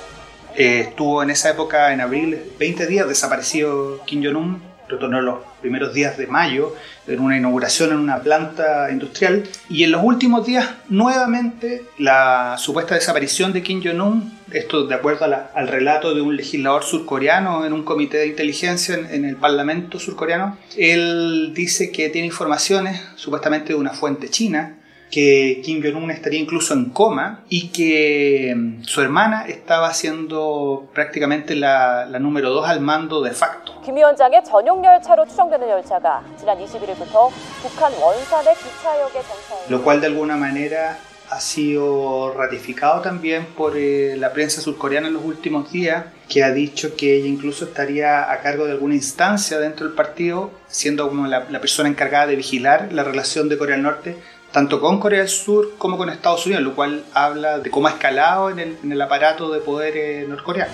Eh, 0.56 0.88
estuvo 0.90 1.22
en 1.22 1.32
esa 1.32 1.50
época, 1.50 1.92
en 1.92 2.02
abril, 2.02 2.54
20 2.58 2.88
días 2.88 3.08
desaparecido 3.08 4.00
Kim 4.06 4.24
Jong-un, 4.24 4.75
retornó 4.88 5.22
los 5.22 5.40
primeros 5.62 5.94
días 5.94 6.18
de 6.18 6.28
mayo 6.28 6.76
en 7.08 7.20
una 7.20 7.38
inauguración 7.38 7.92
en 7.92 7.98
una 7.98 8.20
planta 8.20 8.90
industrial 8.92 9.44
y 9.70 9.84
en 9.84 9.92
los 9.92 10.04
últimos 10.04 10.46
días 10.46 10.70
nuevamente 10.90 11.84
la 11.98 12.56
supuesta 12.58 12.96
desaparición 12.96 13.54
de 13.54 13.64
Kim 13.64 13.82
Jong-un, 13.84 14.38
esto 14.52 14.86
de 14.86 14.96
acuerdo 14.96 15.28
la- 15.28 15.50
al 15.56 15.68
relato 15.68 16.14
de 16.14 16.22
un 16.22 16.36
legislador 16.36 16.84
surcoreano 16.84 17.66
en 17.66 17.74
un 17.74 17.84
comité 17.84 18.18
de 18.18 18.28
inteligencia 18.28 18.96
en, 18.96 19.06
en 19.06 19.26
el 19.26 19.36
parlamento 19.38 20.00
surcoreano, 20.00 20.58
él 20.78 21.52
dice 21.56 21.92
que 21.92 22.10
tiene 22.10 22.28
informaciones 22.28 23.02
supuestamente 23.16 23.74
de 23.74 23.80
una 23.80 23.92
fuente 23.92 24.30
china 24.30 24.78
que 25.12 25.62
Kim 25.64 25.82
Jong-un 25.84 26.12
estaría 26.12 26.40
incluso 26.40 26.74
en 26.74 26.86
coma 26.90 27.44
y 27.48 27.68
que 27.70 28.54
mm, 28.56 28.84
su 28.84 29.02
hermana 29.02 29.46
estaba 29.48 29.94
siendo 29.94 30.90
prácticamente 30.94 31.56
la, 31.56 32.06
la 32.06 32.20
número 32.20 32.50
dos 32.50 32.68
al 32.68 32.82
mando 32.82 33.22
de 33.22 33.32
facto. 33.32 33.65
김 33.85 33.97
위원장의 33.97 34.45
전용 34.45 34.85
열차로 34.85 35.27
추정되는 35.27 35.69
열차가 35.69 36.23
지난 36.39 36.59
21일부터 36.59 37.31
북한 37.63 37.93
원산의 37.93 38.55
기차역에 38.55 39.23
정차해 39.23 39.69
lo 39.69 39.83
cual 39.83 40.01
de 40.01 40.07
alguna 40.07 40.37
manera 40.37 40.97
ha 41.31 41.39
sido 41.41 42.35
ratificado 42.37 43.01
también 43.03 43.47
por 43.57 43.77
eh, 43.77 44.17
la 44.19 44.33
prensa 44.33 44.61
surcoreana 44.61 45.07
en 45.07 45.15
los 45.15 45.25
últimos 45.25 45.71
días, 45.71 46.07
que 46.29 46.43
ha 46.43 46.51
dicho 46.51 46.97
que 46.97 47.15
ella 47.15 47.29
incluso 47.29 47.67
estaría 47.67 48.33
a 48.33 48.41
cargo 48.41 48.67
de 48.67 48.73
alguna 48.73 48.95
instancia 48.95 49.61
dentro 49.61 49.87
del 49.87 49.95
partido, 49.95 50.51
siendo 50.67 51.09
como 51.09 51.29
la, 51.29 51.47
la 51.49 51.61
persona 51.61 51.89
encargada 51.89 52.27
de 52.27 52.35
vigilar 52.35 52.93
la 52.93 53.05
relación 53.05 53.49
de 53.49 53.59
Corea 53.59 53.77
del 53.77 53.85
Norte 53.85 54.17
tanto 54.53 54.81
con 54.81 54.99
Corea 54.99 55.21
del 55.21 55.29
Sur 55.29 55.77
como 55.79 55.97
con 55.97 56.11
Estados 56.11 56.45
Unidos, 56.47 56.65
lo 56.65 56.75
cual 56.75 57.05
habla 57.15 57.59
de 57.59 57.71
cómo 57.71 57.87
ha 57.87 57.91
escalado 57.91 58.51
en 58.51 58.59
el, 58.59 58.79
en 58.83 58.91
el 58.91 59.01
aparato 59.01 59.51
de 59.53 59.61
poder 59.61 59.97
eh, 59.97 60.27
norcoreano. 60.29 60.73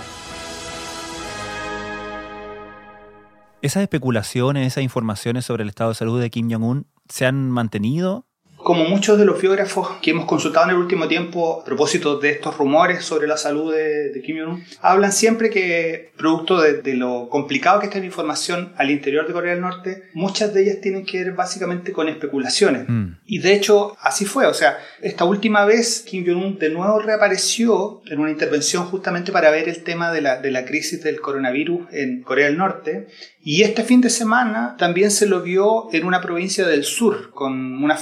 ¿Esas 3.62 3.84
especulaciones, 3.84 4.66
esas 4.66 4.84
informaciones 4.84 5.46
sobre 5.46 5.62
el 5.62 5.70
estado 5.70 5.92
de 5.92 5.96
salud 5.96 6.20
de 6.20 6.32
Kim 6.32 6.52
Jong-un 6.52 6.88
se 7.08 7.28
han 7.28 7.52
mantenido? 7.52 8.26
Como 8.64 8.86
muchos 8.86 9.18
de 9.18 9.26
los 9.26 9.42
biógrafos 9.42 9.88
que 10.02 10.12
hemos 10.12 10.26
consultado 10.26 10.66
en 10.66 10.72
el 10.72 10.78
último 10.78 11.08
tiempo 11.08 11.62
a 11.62 11.66
propósito 11.66 12.18
de 12.18 12.32
estos 12.32 12.58
rumores 12.58 13.04
sobre 13.04 13.28
la 13.28 13.38
salud 13.38 13.74
de, 13.74 14.10
de 14.10 14.22
Kim 14.22 14.38
Jong-un, 14.40 14.64
hablan 14.82 15.12
siempre 15.12 15.50
que, 15.50 16.12
producto 16.18 16.62
de, 16.62 16.82
de 16.82 16.96
lo 16.96 17.30
complicado 17.30 17.80
que 17.80 17.88
está 17.88 18.00
la 18.00 18.06
información 18.06 18.74
al 18.78 18.92
interior 18.92 19.28
de 19.28 19.34
Corea 19.34 19.54
del 19.54 19.62
Norte, 19.62 20.04
muchas 20.14 20.54
de 20.54 20.64
ellas 20.64 20.82
tienen 20.82 21.06
que 21.06 21.24
ver 21.24 21.34
básicamente 21.34 21.92
con 21.92 22.10
especulaciones. 22.10 22.86
Mm. 22.88 23.18
Y 23.26 23.40
de 23.40 23.54
hecho, 23.54 23.96
así 24.02 24.26
fue. 24.26 24.46
O 24.46 24.54
sea, 24.54 24.78
esta 25.02 25.26
última 25.26 25.66
vez 25.66 26.04
Kim 26.08 26.26
Jong-un 26.26 26.60
de 26.60 26.70
nuevo 26.70 27.00
reapareció 27.00 28.02
en 28.08 28.20
una 28.20 28.32
intervención 28.32 28.86
justamente 28.86 29.32
para 29.32 29.52
ver 29.52 29.70
el 29.70 29.84
tema 29.84 30.12
de 30.12 30.22
la, 30.22 30.42
de 30.42 30.52
la 30.52 30.66
crisis 30.66 31.04
del 31.04 31.22
coronavirus 31.22 31.88
en 31.92 32.22
Corea 32.22 32.48
del 32.48 32.58
Norte. 32.58 33.08
Y 33.44 33.64
este 33.64 33.84
fin 33.84 34.02
de 34.02 34.10
semana 34.10 34.76
también 34.78 35.10
se 35.10 35.26
lo 35.26 35.42
vio 35.42 35.92
en 35.94 36.06
una 36.06 36.22
provincia 36.22 36.68
del 36.68 36.84
sur, 36.84 37.32
con 37.32 37.84
unas 37.84 38.00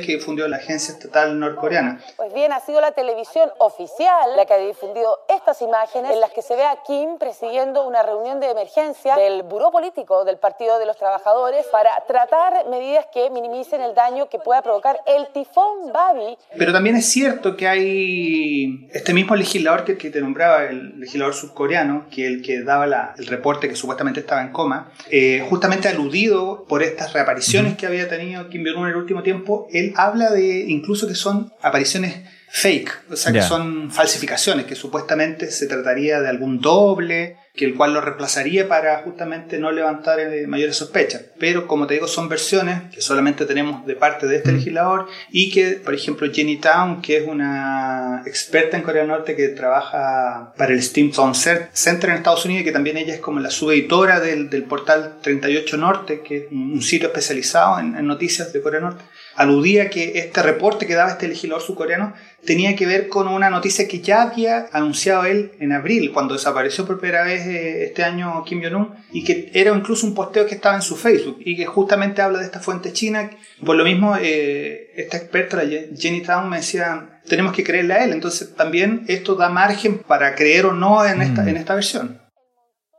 que 0.00 0.16
difundió 0.16 0.46
la 0.48 0.56
agencia 0.58 0.94
estatal 0.94 1.38
norcoreana. 1.38 2.00
Pues 2.16 2.32
bien, 2.32 2.52
ha 2.52 2.60
sido 2.60 2.80
la 2.80 2.92
televisión 2.92 3.50
oficial 3.58 4.36
la 4.36 4.44
que 4.46 4.54
ha 4.54 4.58
difundido 4.58 5.20
estas 5.28 5.60
imágenes 5.62 6.12
en 6.12 6.20
las 6.20 6.30
que 6.30 6.42
se 6.42 6.54
ve 6.56 6.64
a 6.64 6.78
Kim 6.86 7.18
presidiendo 7.18 7.86
una 7.86 8.02
reunión 8.02 8.40
de 8.40 8.50
emergencia 8.50 9.16
del 9.16 9.42
Buró 9.42 9.70
Político 9.70 10.24
del 10.24 10.36
Partido 10.38 10.78
de 10.78 10.86
los 10.86 10.96
Trabajadores 10.96 11.66
para 11.70 11.90
tratar 12.06 12.66
medidas 12.68 13.06
que 13.12 13.30
minimicen 13.30 13.80
el 13.80 13.94
daño 13.94 14.28
que 14.28 14.38
pueda 14.38 14.62
provocar 14.62 14.98
el 15.06 15.28
tifón 15.32 15.92
Babi. 15.92 16.36
Pero 16.56 16.72
también 16.72 16.96
es 16.96 17.06
cierto 17.10 17.56
que 17.56 17.68
hay 17.68 18.88
este 18.92 19.12
mismo 19.14 19.34
legislador 19.36 19.84
que, 19.84 19.96
que 19.98 20.10
te 20.10 20.20
nombraba, 20.20 20.64
el 20.64 20.98
legislador 21.00 21.34
surcoreano, 21.34 22.06
que 22.10 22.26
el 22.26 22.42
que 22.42 22.62
daba 22.62 22.86
la- 22.86 23.14
el 23.18 23.26
reporte 23.26 23.68
que 23.68 23.76
supuestamente 23.76 24.20
estaba 24.20 24.42
en 24.42 24.52
coma, 24.52 24.92
eh, 25.10 25.46
justamente 25.48 25.88
aludido 25.88 26.64
por 26.68 26.82
estas 26.82 27.12
reapariciones 27.12 27.76
que 27.76 27.86
había 27.86 28.08
tenido 28.08 28.48
Kim 28.48 28.64
Jong-un 28.66 28.84
en 28.84 28.90
el 28.90 28.96
último 28.96 29.22
tiempo, 29.22 29.66
él 29.72 29.87
habla 29.96 30.30
de 30.30 30.66
incluso 30.68 31.06
que 31.06 31.14
son 31.14 31.52
apariciones 31.62 32.22
fake, 32.50 33.02
o 33.10 33.16
sea, 33.16 33.32
que 33.32 33.42
son 33.42 33.90
falsificaciones, 33.90 34.66
que 34.66 34.74
supuestamente 34.74 35.50
se 35.50 35.66
trataría 35.66 36.20
de 36.20 36.28
algún 36.28 36.60
doble, 36.60 37.36
que 37.58 37.66
el 37.66 37.74
cual 37.74 37.92
lo 37.92 38.00
reemplazaría 38.00 38.68
para 38.68 38.98
justamente 39.02 39.58
no 39.58 39.70
levantar 39.72 40.20
eh, 40.20 40.46
mayores 40.46 40.76
sospechas. 40.76 41.24
Pero 41.38 41.66
como 41.66 41.86
te 41.86 41.94
digo, 41.94 42.06
son 42.06 42.28
versiones 42.28 42.82
que 42.94 43.02
solamente 43.02 43.44
tenemos 43.44 43.84
de 43.84 43.96
parte 43.96 44.26
de 44.26 44.36
este 44.36 44.52
mm. 44.52 44.54
legislador 44.54 45.08
y 45.30 45.50
que, 45.50 45.72
por 45.72 45.94
ejemplo, 45.94 46.32
Jenny 46.32 46.58
Town, 46.58 47.02
que 47.02 47.18
es 47.18 47.26
una 47.26 48.22
experta 48.24 48.76
en 48.76 48.82
Corea 48.82 49.02
del 49.02 49.10
Norte 49.10 49.36
que 49.36 49.48
trabaja 49.48 50.54
para 50.56 50.72
el 50.72 50.82
Steam 50.82 51.12
Zone 51.12 51.34
Center 51.34 52.10
en 52.10 52.16
Estados 52.16 52.44
Unidos 52.44 52.62
y 52.62 52.64
que 52.64 52.72
también 52.72 52.96
ella 52.96 53.14
es 53.14 53.20
como 53.20 53.40
la 53.40 53.50
subeditora 53.50 54.20
del, 54.20 54.48
del 54.48 54.62
portal 54.62 55.18
38 55.20 55.76
Norte, 55.76 56.20
que 56.20 56.36
es 56.36 56.44
un 56.52 56.80
sitio 56.80 57.08
especializado 57.08 57.80
en, 57.80 57.96
en 57.96 58.06
noticias 58.06 58.52
de 58.52 58.62
Corea 58.62 58.80
del 58.80 58.90
Norte 58.90 59.04
aludía 59.38 59.88
que 59.88 60.18
este 60.18 60.42
reporte 60.42 60.84
que 60.84 60.96
daba 60.96 61.12
este 61.12 61.28
legislador 61.28 61.62
surcoreano 61.62 62.12
tenía 62.44 62.76
que 62.76 62.86
ver 62.86 63.08
con 63.08 63.28
una 63.28 63.50
noticia 63.50 63.88
que 63.88 64.00
ya 64.00 64.22
había 64.22 64.68
anunciado 64.72 65.24
él 65.24 65.52
en 65.60 65.72
abril, 65.72 66.12
cuando 66.12 66.34
desapareció 66.34 66.86
por 66.86 67.00
primera 67.00 67.24
vez 67.24 67.46
eh, 67.46 67.84
este 67.84 68.04
año 68.04 68.44
Kim 68.44 68.62
Jong-un, 68.62 68.94
y 69.12 69.24
que 69.24 69.50
era 69.54 69.74
incluso 69.74 70.06
un 70.06 70.14
posteo 70.14 70.46
que 70.46 70.54
estaba 70.54 70.76
en 70.76 70.82
su 70.82 70.96
Facebook, 70.96 71.38
y 71.40 71.56
que 71.56 71.66
justamente 71.66 72.22
habla 72.22 72.38
de 72.38 72.44
esta 72.44 72.60
fuente 72.60 72.92
china. 72.92 73.30
Por 73.64 73.76
lo 73.76 73.84
mismo, 73.84 74.16
eh, 74.20 74.92
esta 74.96 75.16
experta, 75.16 75.62
Jenny 75.96 76.22
Town, 76.22 76.48
me 76.48 76.58
decía, 76.58 77.20
tenemos 77.26 77.52
que 77.52 77.64
creerle 77.64 77.94
a 77.94 78.04
él, 78.04 78.12
entonces 78.12 78.54
también 78.54 79.04
esto 79.08 79.34
da 79.34 79.48
margen 79.48 79.98
para 79.98 80.34
creer 80.34 80.66
o 80.66 80.72
no 80.72 81.04
en 81.04 81.22
esta, 81.22 81.42
mm. 81.42 81.48
en 81.48 81.56
esta 81.56 81.74
versión. 81.74 82.20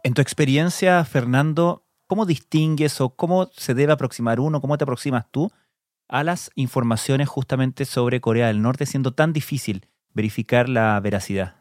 En 0.03 0.13
tu 0.13 0.22
experiencia, 0.22 1.03
Fernando, 1.05 1.86
¿cómo 2.08 2.25
distingues 2.25 3.01
o 3.01 3.15
cómo 3.15 3.50
se 3.55 3.74
debe 3.74 3.93
aproximar 3.93 4.39
uno, 4.39 4.62
cómo 4.62 4.77
te 4.77 4.84
aproximas 4.84 5.25
tú 5.31 5.51
a 6.10 6.24
las 6.24 6.51
informaciones 6.56 7.30
justamente 7.30 7.86
sobre 7.86 8.20
Corea 8.20 8.48
del 8.48 8.62
Norte, 8.62 8.86
siendo 8.86 9.13
tan 9.13 9.32
difícil 9.32 9.86
verificar 10.13 10.68
la 10.68 11.00
veracidad? 11.00 11.56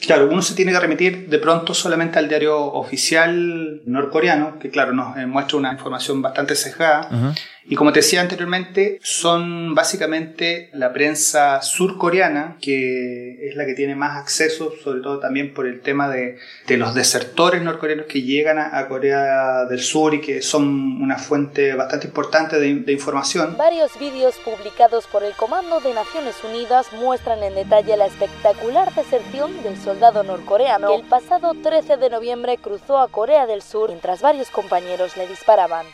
Claro, 0.00 0.28
uno 0.30 0.42
se 0.42 0.54
tiene 0.54 0.72
que 0.72 0.80
remitir 0.80 1.28
de 1.28 1.38
pronto 1.38 1.74
solamente 1.74 2.18
al 2.18 2.28
diario 2.28 2.58
oficial 2.58 3.82
norcoreano, 3.86 4.58
que 4.58 4.70
claro, 4.70 4.92
nos 4.92 5.16
eh, 5.16 5.26
muestra 5.26 5.58
una 5.58 5.72
información 5.72 6.20
bastante 6.22 6.56
sesgada. 6.56 7.34
Y 7.64 7.76
como 7.76 7.92
te 7.92 8.00
decía 8.00 8.20
anteriormente, 8.20 8.98
son 9.02 9.74
básicamente 9.74 10.68
la 10.72 10.92
prensa 10.92 11.62
surcoreana, 11.62 12.56
que 12.60 13.48
es 13.48 13.54
la 13.54 13.64
que 13.66 13.74
tiene 13.74 13.94
más 13.94 14.16
acceso, 14.16 14.72
sobre 14.82 15.00
todo 15.00 15.20
también 15.20 15.54
por 15.54 15.66
el 15.66 15.80
tema 15.80 16.08
de, 16.08 16.38
de 16.66 16.76
los 16.76 16.94
desertores 16.94 17.62
norcoreanos 17.62 18.06
que 18.06 18.22
llegan 18.22 18.58
a, 18.58 18.88
Corea 18.88 19.64
del 19.66 19.80
Sur 19.80 20.14
y 20.14 20.20
que 20.20 20.42
son 20.42 21.00
una 21.00 21.16
fuente 21.16 21.74
bastante 21.74 22.08
importante 22.08 22.58
de, 22.58 22.74
de 22.74 22.92
información. 22.92 23.56
Varios 23.56 23.98
vídeos 23.98 24.34
publicados 24.44 25.06
por 25.06 25.22
el 25.22 25.32
Comando 25.34 25.80
de 25.80 25.94
Naciones 25.94 26.34
Unidas 26.44 26.92
muestran 26.92 27.42
en 27.42 27.54
detalle 27.54 27.96
la 27.96 28.06
espectacular 28.06 28.92
deserción 28.94 29.62
del 29.62 29.76
soldado 29.76 30.24
norcoreano 30.24 30.88
que 30.88 30.96
el 30.96 31.08
pasado 31.08 31.54
13 31.54 31.96
de 31.96 32.10
noviembre 32.10 32.58
cruzó 32.58 32.98
a 32.98 33.08
Corea 33.08 33.46
del 33.46 33.62
Sur 33.62 33.90
mientras 33.90 34.20
varios 34.20 34.50
compañeros 34.50 35.16
le 35.16 35.28
disparaban. 35.28 35.86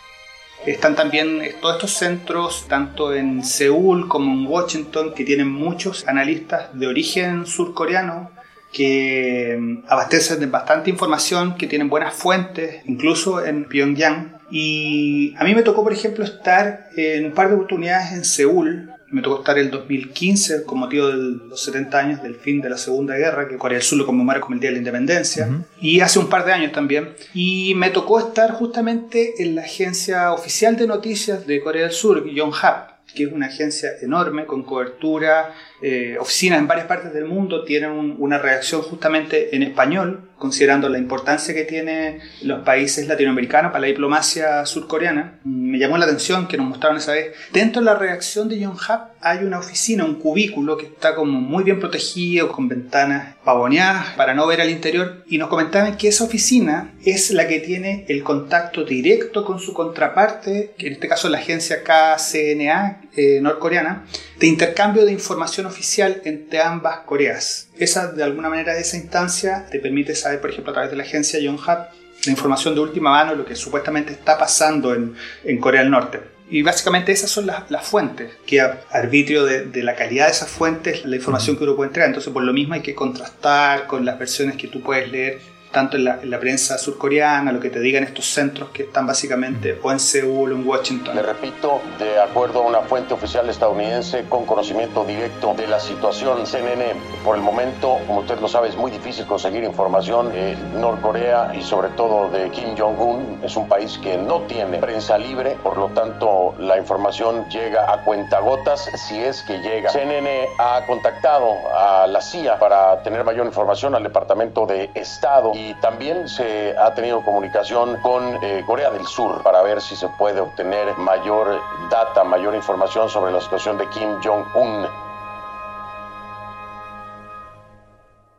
Están 0.66 0.96
también 0.96 1.40
todos 1.60 1.76
estos 1.76 1.92
centros, 1.92 2.66
tanto 2.68 3.14
en 3.14 3.44
Seúl 3.44 4.08
como 4.08 4.32
en 4.32 4.46
Washington, 4.46 5.14
que 5.14 5.24
tienen 5.24 5.48
muchos 5.48 6.06
analistas 6.06 6.68
de 6.72 6.86
origen 6.86 7.46
surcoreano 7.46 8.30
que 8.72 9.56
mm, 9.58 9.84
abastecen 9.88 10.40
de 10.40 10.46
bastante 10.46 10.90
información, 10.90 11.56
que 11.56 11.66
tienen 11.66 11.88
buenas 11.88 12.14
fuentes, 12.14 12.82
incluso 12.86 13.44
en 13.44 13.64
Pyongyang. 13.64 14.38
Y 14.50 15.34
a 15.38 15.44
mí 15.44 15.54
me 15.54 15.62
tocó, 15.62 15.82
por 15.82 15.92
ejemplo, 15.92 16.24
estar 16.24 16.88
en 16.96 17.26
un 17.26 17.32
par 17.32 17.48
de 17.48 17.54
oportunidades 17.54 18.12
en 18.12 18.24
Seúl, 18.24 18.90
me 19.10 19.22
tocó 19.22 19.38
estar 19.38 19.58
el 19.58 19.70
2015 19.70 20.64
con 20.64 20.78
motivo 20.78 21.08
de 21.08 21.16
los 21.48 21.62
70 21.62 21.98
años 21.98 22.22
del 22.22 22.34
fin 22.34 22.60
de 22.60 22.70
la 22.70 22.76
Segunda 22.76 23.16
Guerra, 23.16 23.48
que 23.48 23.56
Corea 23.56 23.78
del 23.78 23.82
Sur 23.82 23.98
lo 23.98 24.06
conmemora 24.06 24.40
como 24.40 24.54
el 24.54 24.60
Día 24.60 24.70
de 24.70 24.74
la 24.74 24.78
Independencia, 24.78 25.48
y 25.80 26.00
hace 26.00 26.18
un 26.18 26.28
par 26.28 26.44
de 26.44 26.52
años 26.52 26.72
también. 26.72 27.14
Y 27.32 27.74
me 27.74 27.90
tocó 27.90 28.18
estar 28.18 28.52
justamente 28.52 29.42
en 29.42 29.54
la 29.54 29.62
agencia 29.62 30.32
oficial 30.32 30.76
de 30.76 30.86
noticias 30.86 31.46
de 31.46 31.60
Corea 31.60 31.84
del 31.84 31.92
Sur, 31.92 32.28
Yonhap, 32.28 32.98
que 33.14 33.24
es 33.24 33.32
una 33.32 33.46
agencia 33.46 33.90
enorme 34.02 34.44
con 34.44 34.62
cobertura 34.62 35.54
eh, 35.80 36.16
oficinas 36.20 36.58
en 36.58 36.66
varias 36.66 36.86
partes 36.86 37.12
del 37.12 37.24
mundo 37.24 37.64
tienen 37.64 38.16
una 38.18 38.38
reacción 38.38 38.82
justamente 38.82 39.54
en 39.54 39.62
español, 39.62 40.27
considerando 40.38 40.88
la 40.88 40.98
importancia 40.98 41.52
que 41.52 41.64
tienen 41.64 42.20
los 42.42 42.62
países 42.64 43.06
latinoamericanos 43.08 43.72
para 43.72 43.82
la 43.82 43.86
diplomacia 43.88 44.64
surcoreana. 44.64 45.40
Me 45.44 45.78
llamó 45.78 45.98
la 45.98 46.04
atención 46.06 46.46
que 46.46 46.56
nos 46.56 46.66
mostraron 46.66 46.98
esa 46.98 47.12
vez. 47.12 47.32
Dentro 47.52 47.80
de 47.80 47.86
la 47.86 47.94
reacción 47.94 48.48
de 48.48 48.58
Yonhap 48.58 49.12
hay 49.20 49.44
una 49.44 49.58
oficina, 49.58 50.04
un 50.04 50.14
cubículo 50.14 50.76
que 50.76 50.86
está 50.86 51.14
como 51.14 51.40
muy 51.40 51.64
bien 51.64 51.80
protegido, 51.80 52.52
con 52.52 52.68
ventanas 52.68 53.34
pavoneadas 53.44 54.14
para 54.16 54.34
no 54.34 54.46
ver 54.46 54.60
al 54.60 54.70
interior, 54.70 55.24
y 55.26 55.38
nos 55.38 55.48
comentaban 55.48 55.96
que 55.96 56.08
esa 56.08 56.24
oficina 56.24 56.94
es 57.04 57.30
la 57.30 57.48
que 57.48 57.60
tiene 57.60 58.04
el 58.08 58.22
contacto 58.22 58.84
directo 58.84 59.44
con 59.44 59.58
su 59.58 59.72
contraparte, 59.72 60.74
que 60.78 60.86
en 60.86 60.92
este 60.94 61.08
caso 61.08 61.28
la 61.28 61.38
agencia 61.38 61.82
KCNA 61.82 63.02
eh, 63.16 63.40
norcoreana, 63.40 64.06
de 64.38 64.46
intercambio 64.46 65.04
de 65.04 65.12
información 65.12 65.66
oficial 65.66 66.22
entre 66.24 66.60
ambas 66.60 67.00
Coreas. 67.00 67.67
Esa, 67.78 68.12
de 68.12 68.24
alguna 68.24 68.48
manera, 68.48 68.76
esa 68.76 68.96
instancia 68.96 69.66
te 69.70 69.78
permite 69.78 70.14
saber, 70.14 70.40
por 70.40 70.50
ejemplo, 70.50 70.70
a 70.70 70.74
través 70.74 70.90
de 70.90 70.96
la 70.96 71.04
agencia 71.04 71.38
Yonhap, 71.38 71.92
la 72.26 72.32
información 72.32 72.74
de 72.74 72.80
última 72.80 73.10
mano, 73.10 73.34
lo 73.34 73.44
que 73.44 73.54
supuestamente 73.54 74.12
está 74.12 74.36
pasando 74.36 74.94
en, 74.94 75.14
en 75.44 75.58
Corea 75.58 75.82
del 75.82 75.90
Norte. 75.90 76.20
Y 76.50 76.62
básicamente 76.62 77.12
esas 77.12 77.30
son 77.30 77.46
las, 77.46 77.70
las 77.70 77.86
fuentes, 77.86 78.32
que 78.46 78.60
a 78.60 78.80
arbitrio 78.90 79.44
de, 79.44 79.66
de, 79.66 79.82
la 79.82 79.94
calidad 79.94 80.26
de 80.26 80.32
esas 80.32 80.48
fuentes, 80.48 81.04
la 81.04 81.16
información 81.16 81.56
que 81.56 81.64
uno 81.64 81.76
puede 81.76 81.88
entregar. 81.88 82.08
Entonces, 82.08 82.32
por 82.32 82.42
lo 82.42 82.52
mismo 82.52 82.74
hay 82.74 82.80
que 82.80 82.94
contrastar 82.94 83.86
con 83.86 84.04
las 84.04 84.18
versiones 84.18 84.56
que 84.56 84.66
tú 84.66 84.82
puedes 84.82 85.10
leer 85.12 85.40
tanto 85.72 85.96
en 85.96 86.04
la, 86.04 86.20
en 86.22 86.30
la, 86.30 86.38
prensa 86.38 86.78
surcoreana, 86.78 87.52
lo 87.52 87.60
que 87.60 87.70
te 87.70 87.80
digan 87.80 88.04
estos 88.04 88.26
centros 88.26 88.70
que 88.70 88.84
están 88.84 89.06
básicamente 89.06 89.78
o 89.82 89.92
en 89.92 90.00
Seúl 90.00 90.52
o 90.52 90.56
en 90.56 90.66
Washington. 90.66 91.16
Le 91.16 91.22
repito, 91.22 91.80
de 91.98 92.20
acuerdo 92.20 92.62
a 92.62 92.66
una 92.66 92.80
fuente 92.80 93.14
oficial 93.14 93.48
estadounidense 93.48 94.24
con 94.28 94.46
conocimiento 94.46 95.04
directo 95.04 95.54
de 95.54 95.66
la 95.66 95.80
situación, 95.80 96.46
CNN, 96.46 96.94
por 97.24 97.36
el 97.36 97.42
momento, 97.42 97.98
como 98.06 98.20
usted 98.20 98.38
lo 98.40 98.48
sabe, 98.48 98.68
es 98.68 98.76
muy 98.76 98.90
difícil 98.90 99.26
conseguir 99.26 99.64
información. 99.64 100.30
Eh, 100.34 100.56
Norcorea 100.74 101.52
y 101.54 101.62
sobre 101.62 101.88
todo 101.90 102.30
de 102.30 102.50
Kim 102.50 102.76
Jong-un 102.76 103.40
es 103.42 103.56
un 103.56 103.68
país 103.68 103.98
que 103.98 104.16
no 104.16 104.42
tiene 104.42 104.78
prensa 104.78 105.18
libre, 105.18 105.56
por 105.62 105.76
lo 105.76 105.88
tanto 105.88 106.54
la 106.58 106.78
información 106.78 107.48
llega 107.48 107.92
a 107.92 108.04
cuentagotas 108.04 108.88
si 108.94 109.18
es 109.18 109.42
que 109.42 109.58
llega. 109.58 109.90
CNN 109.90 110.48
ha 110.58 110.84
contactado 110.86 111.54
a 111.74 112.06
la 112.06 112.20
CIA 112.20 112.58
para 112.58 113.02
tener 113.02 113.24
mayor 113.24 113.46
información 113.46 113.94
al 113.94 114.02
Departamento 114.02 114.66
de 114.66 114.90
Estado 114.94 115.52
y 115.58 115.74
también 115.80 116.28
se 116.28 116.76
ha 116.78 116.94
tenido 116.94 117.24
comunicación 117.24 117.96
con 118.00 118.22
eh, 118.44 118.62
Corea 118.64 118.90
del 118.90 119.04
Sur 119.06 119.42
para 119.42 119.60
ver 119.62 119.80
si 119.80 119.96
se 119.96 120.06
puede 120.16 120.40
obtener 120.40 120.96
mayor 120.98 121.60
data, 121.90 122.22
mayor 122.22 122.54
información 122.54 123.08
sobre 123.08 123.32
la 123.32 123.40
situación 123.40 123.76
de 123.76 123.84
Kim 123.88 124.08
Jong-un. 124.22 124.86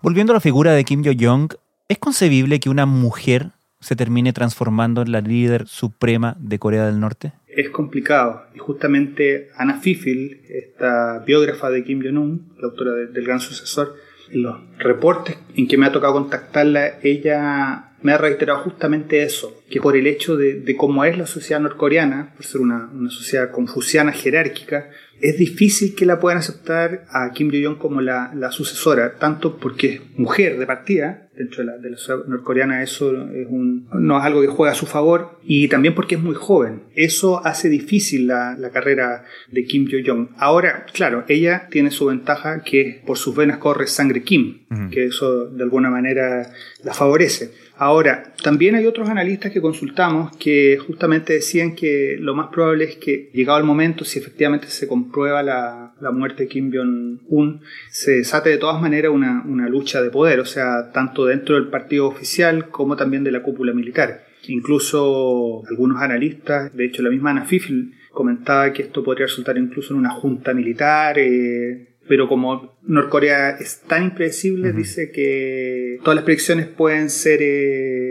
Volviendo 0.01 0.31
a 0.31 0.35
la 0.35 0.39
figura 0.39 0.71
de 0.71 0.85
Kim 0.85 1.03
Jong-un, 1.03 1.49
¿es 1.89 1.97
concebible 1.97 2.61
que 2.61 2.69
una 2.69 2.85
mujer 2.85 3.51
se 3.81 3.97
termine 3.97 4.31
transformando 4.31 5.01
en 5.01 5.11
la 5.11 5.19
líder 5.19 5.67
suprema 5.67 6.37
de 6.39 6.57
Corea 6.57 6.85
del 6.85 7.01
Norte? 7.01 7.33
Es 7.47 7.69
complicado. 7.69 8.43
Y 8.55 8.59
justamente 8.59 9.49
Anna 9.57 9.79
Fifil, 9.79 10.41
esta 10.47 11.19
biógrafa 11.25 11.69
de 11.69 11.83
Kim 11.83 12.01
Jong-un, 12.01 12.53
la 12.59 12.67
autora 12.67 12.93
del 12.93 13.25
gran 13.25 13.41
sucesor, 13.41 13.95
los 14.31 14.57
reportes 14.77 15.37
en 15.55 15.67
que 15.67 15.77
me 15.77 15.85
ha 15.85 15.91
tocado 15.91 16.13
contactarla, 16.13 16.99
ella 17.01 17.88
me 18.01 18.13
ha 18.13 18.17
reiterado 18.17 18.59
justamente 18.59 19.23
eso, 19.23 19.61
que 19.69 19.81
por 19.81 19.95
el 19.95 20.07
hecho 20.07 20.37
de, 20.37 20.75
cómo 20.77 21.03
es 21.05 21.17
la 21.17 21.27
sociedad 21.27 21.61
norcoreana, 21.61 22.33
por 22.35 22.45
ser 22.45 22.61
una, 22.61 22.89
una 22.93 23.09
sociedad 23.09 23.51
confuciana 23.51 24.11
jerárquica, 24.11 24.89
es 25.21 25.37
difícil 25.37 25.95
que 25.95 26.05
la 26.05 26.19
puedan 26.19 26.39
aceptar 26.39 27.05
a 27.11 27.31
Kim 27.31 27.49
Jong-un 27.51 27.75
como 27.75 28.01
la, 28.01 28.31
la, 28.33 28.51
sucesora, 28.51 29.15
tanto 29.19 29.57
porque 29.57 29.87
es 29.87 30.01
mujer 30.17 30.57
de 30.57 30.65
partida, 30.65 31.27
dentro 31.35 31.63
de 31.63 31.71
la, 31.71 31.77
de 31.77 31.89
la 31.91 31.97
sociedad 31.97 32.25
norcoreana 32.25 32.83
eso 32.83 33.11
es 33.31 33.47
un, 33.49 33.87
no 33.93 34.17
es 34.17 34.23
algo 34.23 34.41
que 34.41 34.47
juega 34.47 34.71
a 34.71 34.75
su 34.75 34.85
favor, 34.85 35.39
y 35.43 35.67
también 35.67 35.93
porque 35.93 36.15
es 36.15 36.21
muy 36.21 36.35
joven. 36.35 36.83
Eso 36.95 37.45
hace 37.45 37.69
difícil 37.69 38.27
la, 38.27 38.55
la 38.57 38.69
carrera 38.69 39.25
de 39.51 39.65
Kim 39.65 39.87
Jong-un. 39.89 40.29
Ahora, 40.37 40.85
claro, 40.93 41.25
ella 41.27 41.67
tiene 41.69 41.91
su 41.91 42.05
ventaja 42.05 42.63
que 42.63 43.01
por 43.05 43.17
sus 43.17 43.35
venas 43.35 43.57
corre 43.57 43.87
sangre 43.87 44.23
Kim, 44.23 44.65
que 44.91 45.05
eso 45.05 45.47
de 45.47 45.63
alguna 45.63 45.89
manera 45.89 46.51
la 46.83 46.93
favorece. 46.93 47.51
Ahora, 47.81 48.33
también 48.43 48.75
hay 48.75 48.85
otros 48.85 49.07
analistas 49.07 49.53
que 49.53 49.61
consultamos 49.61 50.35
que 50.35 50.77
justamente 50.85 51.31
decían 51.31 51.75
que 51.75 52.17
lo 52.19 52.35
más 52.35 52.49
probable 52.49 52.83
es 52.83 52.97
que, 52.97 53.29
llegado 53.33 53.57
el 53.57 53.63
momento, 53.63 54.03
si 54.03 54.19
efectivamente 54.19 54.67
se 54.67 54.85
comprueba 54.85 55.41
la, 55.43 55.93
la 56.01 56.11
muerte 56.11 56.43
de 56.43 56.49
Kim 56.49 56.73
Jong-un, 56.73 57.61
se 57.89 58.17
desate 58.17 58.49
de 58.49 58.57
todas 58.57 58.81
maneras 58.81 59.13
una, 59.13 59.45
una 59.47 59.69
lucha 59.69 60.01
de 60.01 60.09
poder, 60.09 60.41
o 60.41 60.45
sea, 60.45 60.91
tanto 60.91 61.25
dentro 61.25 61.55
del 61.55 61.69
partido 61.69 62.07
oficial 62.07 62.67
como 62.67 62.97
también 62.97 63.23
de 63.23 63.31
la 63.31 63.43
cúpula 63.43 63.71
militar. 63.71 64.25
Incluso 64.49 65.63
algunos 65.69 66.01
analistas, 66.01 66.75
de 66.75 66.85
hecho 66.85 67.01
la 67.01 67.09
misma 67.09 67.29
Ana 67.29 67.45
Fifil, 67.45 67.93
comentaba 68.11 68.73
que 68.73 68.81
esto 68.81 69.05
podría 69.05 69.27
resultar 69.27 69.57
incluso 69.57 69.93
en 69.93 69.99
una 69.99 70.09
junta 70.09 70.53
militar, 70.53 71.17
eh, 71.17 71.88
pero 72.09 72.27
como 72.27 72.75
Norcorea 72.81 73.51
es 73.51 73.81
tan 73.81 74.05
impredecible, 74.05 74.73
dice 74.73 75.11
que 75.11 75.99
todas 76.03 76.15
las 76.15 76.25
predicciones 76.25 76.65
pueden 76.65 77.11
ser 77.11 77.37
eh, 77.39 78.08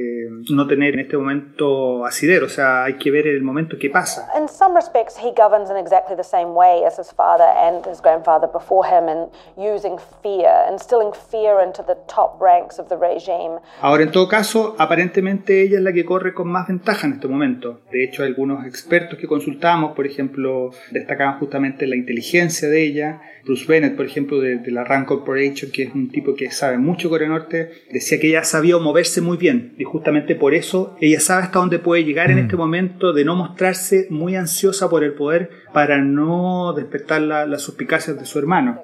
no 0.50 0.66
tener 0.66 0.94
en 0.94 1.00
este 1.00 1.16
momento 1.16 2.04
asidero, 2.04 2.46
o 2.46 2.48
sea, 2.48 2.84
hay 2.84 2.94
que 2.94 3.10
ver 3.10 3.26
el 3.26 3.42
momento 3.42 3.76
que 3.78 3.90
pasa. 3.90 4.28
In 4.38 4.48
some 4.48 4.74
respects, 4.74 5.16
he 5.18 5.32
governs 5.36 5.70
in 5.70 5.76
exactly 5.76 6.16
the 6.16 6.24
same 6.24 6.54
way 6.54 6.84
as 6.84 6.98
his 6.98 7.12
father 7.12 7.46
and 7.46 7.86
his 7.86 8.00
grandfather 8.00 8.48
before 8.50 8.86
him, 8.86 9.08
and 9.08 9.28
using 9.56 9.96
fear, 10.22 10.50
instilling 10.70 11.12
fear 11.30 11.62
into 11.64 11.82
the 11.82 11.96
top 12.06 12.40
ranks 12.40 12.78
of 12.78 12.88
the 12.88 12.96
regime. 12.96 13.60
Ahora, 13.80 14.02
en 14.02 14.10
todo 14.10 14.28
caso, 14.28 14.74
aparentemente 14.78 15.62
ella 15.62 15.78
es 15.78 15.82
la 15.82 15.92
que 15.92 16.04
corre 16.04 16.34
con 16.34 16.48
más 16.48 16.68
ventaja 16.68 17.06
en 17.06 17.14
este 17.14 17.28
momento. 17.28 17.80
De 17.90 18.04
hecho, 18.04 18.22
algunos 18.22 18.66
expertos 18.66 19.18
que 19.18 19.26
consultamos, 19.26 19.94
por 19.94 20.06
ejemplo, 20.06 20.70
destacaban 20.90 21.38
justamente 21.38 21.86
la 21.86 21.96
inteligencia 21.96 22.68
de 22.68 22.82
ella. 22.82 23.20
Bruce 23.44 23.64
Bennett, 23.66 23.96
por 23.96 24.06
ejemplo, 24.06 24.40
de, 24.40 24.58
de 24.58 24.70
la 24.70 24.84
Rand 24.84 25.06
Corporation, 25.06 25.70
que 25.72 25.84
es 25.84 25.94
un 25.94 26.10
tipo 26.10 26.34
que 26.34 26.50
sabe 26.50 26.78
mucho 26.78 27.08
Corea 27.08 27.28
Norte, 27.28 27.70
decía 27.90 28.18
que 28.20 28.28
ella 28.28 28.44
sabía 28.44 28.76
moverse 28.78 29.20
muy 29.20 29.36
bien 29.36 29.74
y 29.78 29.84
justamente 29.84 30.27
por 30.34 30.54
eso 30.54 30.96
ella 31.00 31.20
sabe 31.20 31.42
hasta 31.44 31.58
dónde 31.58 31.78
puede 31.78 32.04
llegar 32.04 32.30
en 32.30 32.38
este 32.38 32.56
momento 32.56 33.12
de 33.12 33.24
no 33.24 33.34
mostrarse 33.36 34.06
muy 34.10 34.36
ansiosa 34.36 34.88
por 34.88 35.04
el 35.04 35.14
poder 35.14 35.50
para 35.72 35.98
no 35.98 36.72
despertar 36.74 37.22
la- 37.22 37.46
las 37.46 37.62
suspicacias 37.62 38.18
de 38.18 38.24
su 38.26 38.38
hermano. 38.38 38.82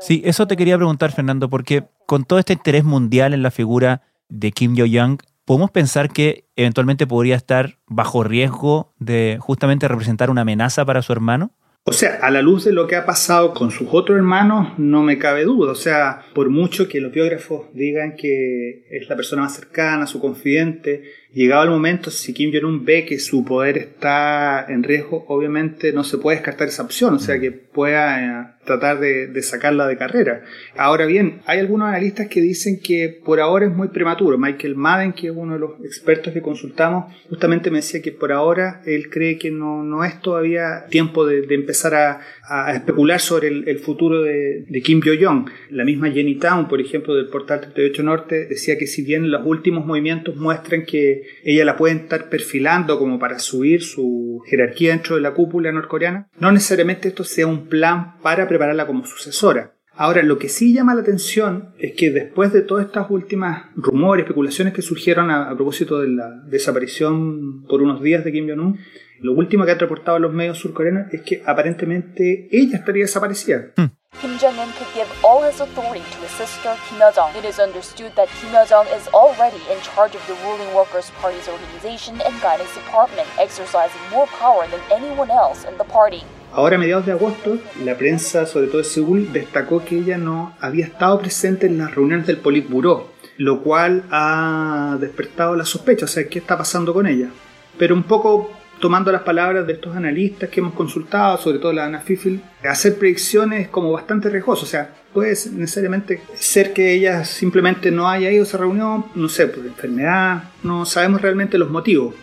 Sí, 0.00 0.22
eso 0.24 0.46
te 0.46 0.56
quería 0.56 0.76
preguntar, 0.76 1.12
Fernando, 1.12 1.48
porque 1.48 1.84
con 2.06 2.24
todo 2.24 2.38
este 2.38 2.52
interés 2.54 2.84
mundial 2.84 3.32
en 3.32 3.42
la 3.42 3.50
figura 3.50 4.02
de 4.28 4.50
Kim 4.52 4.74
Yo-young, 4.74 5.18
¿podemos 5.44 5.70
pensar 5.70 6.10
que 6.10 6.46
eventualmente 6.56 7.06
podría 7.06 7.36
estar 7.36 7.78
bajo 7.86 8.24
riesgo 8.24 8.92
de 8.98 9.38
justamente 9.40 9.86
representar 9.88 10.30
una 10.30 10.40
amenaza 10.42 10.84
para 10.84 11.00
su 11.02 11.12
hermano? 11.12 11.52
O 11.86 11.92
sea, 11.92 12.18
a 12.22 12.30
la 12.30 12.40
luz 12.40 12.64
de 12.64 12.72
lo 12.72 12.86
que 12.86 12.96
ha 12.96 13.04
pasado 13.04 13.52
con 13.52 13.70
sus 13.70 13.88
otros 13.92 14.16
hermanos, 14.16 14.78
no 14.78 15.02
me 15.02 15.18
cabe 15.18 15.44
duda. 15.44 15.72
O 15.72 15.74
sea, 15.74 16.22
por 16.34 16.48
mucho 16.48 16.88
que 16.88 16.98
los 16.98 17.12
biógrafos 17.12 17.66
digan 17.74 18.16
que 18.16 18.86
es 18.88 19.06
la 19.06 19.16
persona 19.16 19.42
más 19.42 19.54
cercana, 19.54 20.06
su 20.06 20.18
confidente, 20.18 21.02
llegado 21.34 21.64
el 21.64 21.70
momento, 21.70 22.10
si 22.10 22.32
Kim 22.32 22.52
Jong-un 22.52 22.84
ve 22.84 23.04
que 23.04 23.18
su 23.18 23.44
poder 23.44 23.76
está 23.78 24.64
en 24.68 24.82
riesgo, 24.82 25.24
obviamente 25.28 25.92
no 25.92 26.04
se 26.04 26.18
puede 26.18 26.38
descartar 26.38 26.68
esa 26.68 26.82
opción, 26.82 27.14
o 27.14 27.18
sea, 27.18 27.38
que 27.40 27.50
pueda 27.50 28.20
eh, 28.20 28.46
tratar 28.64 29.00
de, 29.00 29.42
sacarla 29.42 29.86
de 29.86 29.96
carrera. 29.96 30.44
Ahora 30.76 31.06
bien, 31.06 31.40
hay 31.46 31.58
algunos 31.58 31.88
analistas 31.88 32.28
que 32.28 32.40
dicen 32.40 32.80
que 32.80 33.20
por 33.24 33.40
ahora 33.40 33.66
es 33.66 33.72
muy 33.72 33.88
prematuro. 33.88 34.38
Michael 34.38 34.76
Madden, 34.76 35.12
que 35.12 35.26
es 35.28 35.32
uno 35.34 35.54
de 35.54 35.58
los 35.58 35.72
expertos 35.84 36.32
que 36.32 36.40
consultamos, 36.40 37.12
justamente 37.28 37.70
me 37.70 37.78
decía 37.78 38.00
que 38.00 38.12
por 38.12 38.32
ahora 38.32 38.80
él 38.86 39.10
cree 39.10 39.38
que 39.38 39.50
no, 39.50 39.82
no 39.82 40.04
es 40.04 40.20
todavía 40.20 40.86
tiempo 40.88 41.26
de 41.26 41.52
empezar 41.54 41.94
a, 41.94 42.20
a 42.46 42.74
especular 42.74 43.20
sobre 43.20 43.48
el, 43.48 43.78
futuro 43.78 44.22
de, 44.22 44.64
de 44.68 44.82
Kim 44.82 45.00
Yo-jong. 45.00 45.48
La 45.70 45.84
misma 45.84 46.10
Jenny 46.10 46.36
Town, 46.36 46.68
por 46.68 46.80
ejemplo, 46.80 47.14
del 47.14 47.28
portal 47.28 47.60
38 47.60 48.02
Norte, 48.02 48.46
decía 48.46 48.76
que 48.76 48.86
si 48.86 49.02
bien 49.02 49.30
los 49.30 49.46
últimos 49.46 49.86
movimientos 49.86 50.36
muestran 50.36 50.84
que 50.84 51.22
ella 51.42 51.64
la 51.64 51.76
pueden 51.76 51.98
estar 51.98 52.28
perfilando 52.28 52.98
como 52.98 53.18
para 53.18 53.38
subir 53.38 53.82
su 53.82 54.42
jerarquía 54.46 54.90
dentro 54.90 55.16
de 55.16 55.22
la 55.22 55.32
cúpula 55.32 55.72
norcoreana, 55.72 56.28
no 56.38 56.52
necesariamente 56.52 57.08
esto 57.08 57.24
sea 57.24 57.46
un 57.46 57.68
plan 57.68 58.18
para 58.22 58.46
prepararla 58.46 58.86
como 58.86 59.06
sucesora. 59.06 59.74
Ahora, 59.96 60.24
lo 60.24 60.38
que 60.38 60.48
sí 60.48 60.74
llama 60.74 60.94
la 60.94 61.02
atención 61.02 61.68
es 61.78 61.92
que 61.92 62.10
después 62.10 62.52
de 62.52 62.62
todas 62.62 62.86
estas 62.86 63.08
últimas 63.10 63.66
rumores, 63.76 64.24
especulaciones 64.24 64.74
que 64.74 64.82
surgieron 64.82 65.30
a, 65.30 65.48
a 65.48 65.54
propósito 65.54 66.00
de 66.00 66.08
la 66.08 66.42
desaparición 66.48 67.62
por 67.68 67.80
unos 67.80 68.02
días 68.02 68.24
de 68.24 68.32
Kim 68.32 68.48
Jong-un, 68.48 68.78
lo 69.20 69.32
último 69.32 69.64
que 69.64 69.72
han 69.72 69.78
reportado 69.78 70.18
los 70.18 70.32
medios 70.32 70.58
surcoreanos 70.58 71.12
es 71.12 71.22
que 71.22 71.42
aparentemente 71.46 72.48
ella 72.50 72.78
estaría 72.78 73.04
desaparecida. 73.04 73.72
Kim 74.20 74.38
Jong 74.38 74.58
Un 74.58 74.70
could 74.78 74.92
give 74.94 75.10
all 75.24 75.42
his 75.42 75.60
authority 75.60 76.04
to 76.14 76.18
his 76.22 76.30
sister 76.30 76.70
Kim 76.88 76.98
Yo 76.98 77.10
Jong. 77.10 77.34
It 77.36 77.44
is 77.44 77.58
understood 77.58 78.14
that 78.14 78.28
Kim 78.40 78.52
Yo 78.52 78.64
Jong 78.64 78.86
is 78.96 79.08
already 79.12 79.58
in 79.72 79.80
charge 79.82 80.14
of 80.14 80.22
the 80.28 80.34
ruling 80.44 80.72
Workers' 80.72 81.10
Party's 81.20 81.48
organization 81.48 82.20
and 82.22 82.34
guidance 82.40 82.72
department, 82.74 83.26
exercising 83.38 84.00
more 84.10 84.28
power 84.38 84.66
than 84.70 84.80
anyone 84.92 85.30
else 85.30 85.66
in 85.68 85.76
the 85.78 85.84
party. 85.84 86.22
Ahora, 86.52 86.76
a 86.76 86.78
mediados 86.78 87.06
de 87.06 87.12
agosto, 87.12 87.58
la 87.84 87.96
prensa, 87.96 88.46
sobre 88.46 88.68
todo 88.68 88.78
de 88.78 88.84
Seúl, 88.84 89.32
destacó 89.32 89.84
que 89.84 89.98
ella 89.98 90.16
no 90.16 90.54
había 90.60 90.84
estado 90.84 91.18
presente 91.18 91.66
en 91.66 91.78
las 91.78 91.92
reuniones 91.92 92.28
del 92.28 92.38
Politburó, 92.38 93.10
lo 93.38 93.62
cual 93.64 94.04
ha 94.12 94.96
despertado 95.00 95.56
la 95.56 95.64
sospecha, 95.64 96.04
o 96.04 96.08
sea, 96.08 96.28
¿qué 96.28 96.38
está 96.38 96.56
pasando 96.56 96.94
con 96.94 97.08
ella? 97.08 97.30
Pero 97.76 97.96
un 97.96 98.04
poco 98.04 98.52
tomando 98.80 99.10
las 99.12 99.22
palabras 99.22 99.66
de 99.66 99.74
estos 99.74 99.96
analistas 99.96 100.50
que 100.50 100.60
hemos 100.60 100.74
consultado, 100.74 101.38
sobre 101.38 101.58
todo 101.58 101.72
la 101.72 101.86
Ana 101.86 102.00
Fifil, 102.00 102.42
hacer 102.68 102.96
predicciones 102.96 103.62
es 103.62 103.68
como 103.68 103.92
bastante 103.92 104.28
riesgoso, 104.28 104.64
o 104.64 104.68
sea, 104.68 104.90
puede 105.14 105.30
necesariamente 105.52 106.20
ser 106.34 106.72
que 106.72 106.92
ella 106.92 107.24
simplemente 107.24 107.90
no 107.92 108.08
haya 108.08 108.30
ido 108.30 108.42
a 108.42 108.46
esa 108.46 108.58
reunión, 108.58 109.06
no 109.14 109.28
sé, 109.28 109.46
por 109.46 109.64
enfermedad, 109.64 110.50
no 110.64 110.84
sabemos 110.84 111.22
realmente 111.22 111.56
los 111.56 111.70
motivos. 111.70 112.14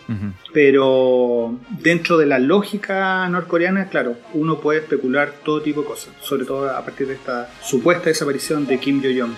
Pero 0.52 1.58
dentro 1.70 2.18
de 2.18 2.26
la 2.26 2.38
lógica 2.38 3.26
norcoreana, 3.28 3.88
claro, 3.88 4.16
uno 4.34 4.60
puede 4.60 4.80
especular 4.80 5.32
todo 5.42 5.62
tipo 5.62 5.80
de 5.80 5.86
cosas, 5.86 6.10
sobre 6.20 6.44
todo 6.44 6.70
a 6.70 6.84
partir 6.84 7.08
de 7.08 7.14
esta 7.14 7.50
supuesta 7.62 8.10
desaparición 8.10 8.66
de 8.66 8.78
Kim 8.78 9.00
Yo-jong. 9.00 9.36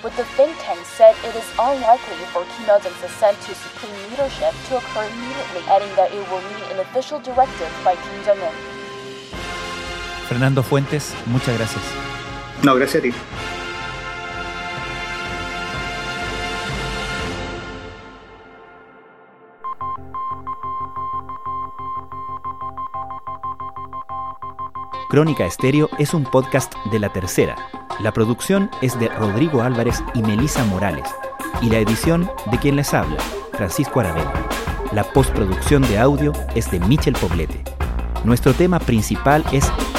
Fernando 10.28 10.62
Fuentes, 10.62 11.14
muchas 11.26 11.56
gracias. 11.56 11.82
No, 12.62 12.74
gracias 12.74 13.00
a 13.00 13.02
ti. 13.02 13.12
Crónica 25.14 25.46
Estéreo 25.46 25.88
es 25.98 26.12
un 26.12 26.24
podcast 26.24 26.74
de 26.90 26.98
La 26.98 27.12
Tercera. 27.12 27.54
La 28.00 28.12
producción 28.12 28.68
es 28.82 28.98
de 28.98 29.08
Rodrigo 29.08 29.62
Álvarez 29.62 30.02
y 30.12 30.22
Melisa 30.22 30.64
Morales. 30.64 31.08
Y 31.62 31.70
la 31.70 31.78
edición 31.78 32.28
de 32.50 32.58
quien 32.58 32.74
les 32.74 32.92
habla, 32.92 33.18
Francisco 33.52 34.00
Aravena. 34.00 34.32
La 34.92 35.04
postproducción 35.04 35.82
de 35.82 36.00
audio 36.00 36.32
es 36.56 36.68
de 36.70 36.80
Michel 36.80 37.14
Poblete. 37.14 37.62
Nuestro 38.24 38.54
tema 38.54 38.80
principal 38.80 39.44
es 39.52 39.70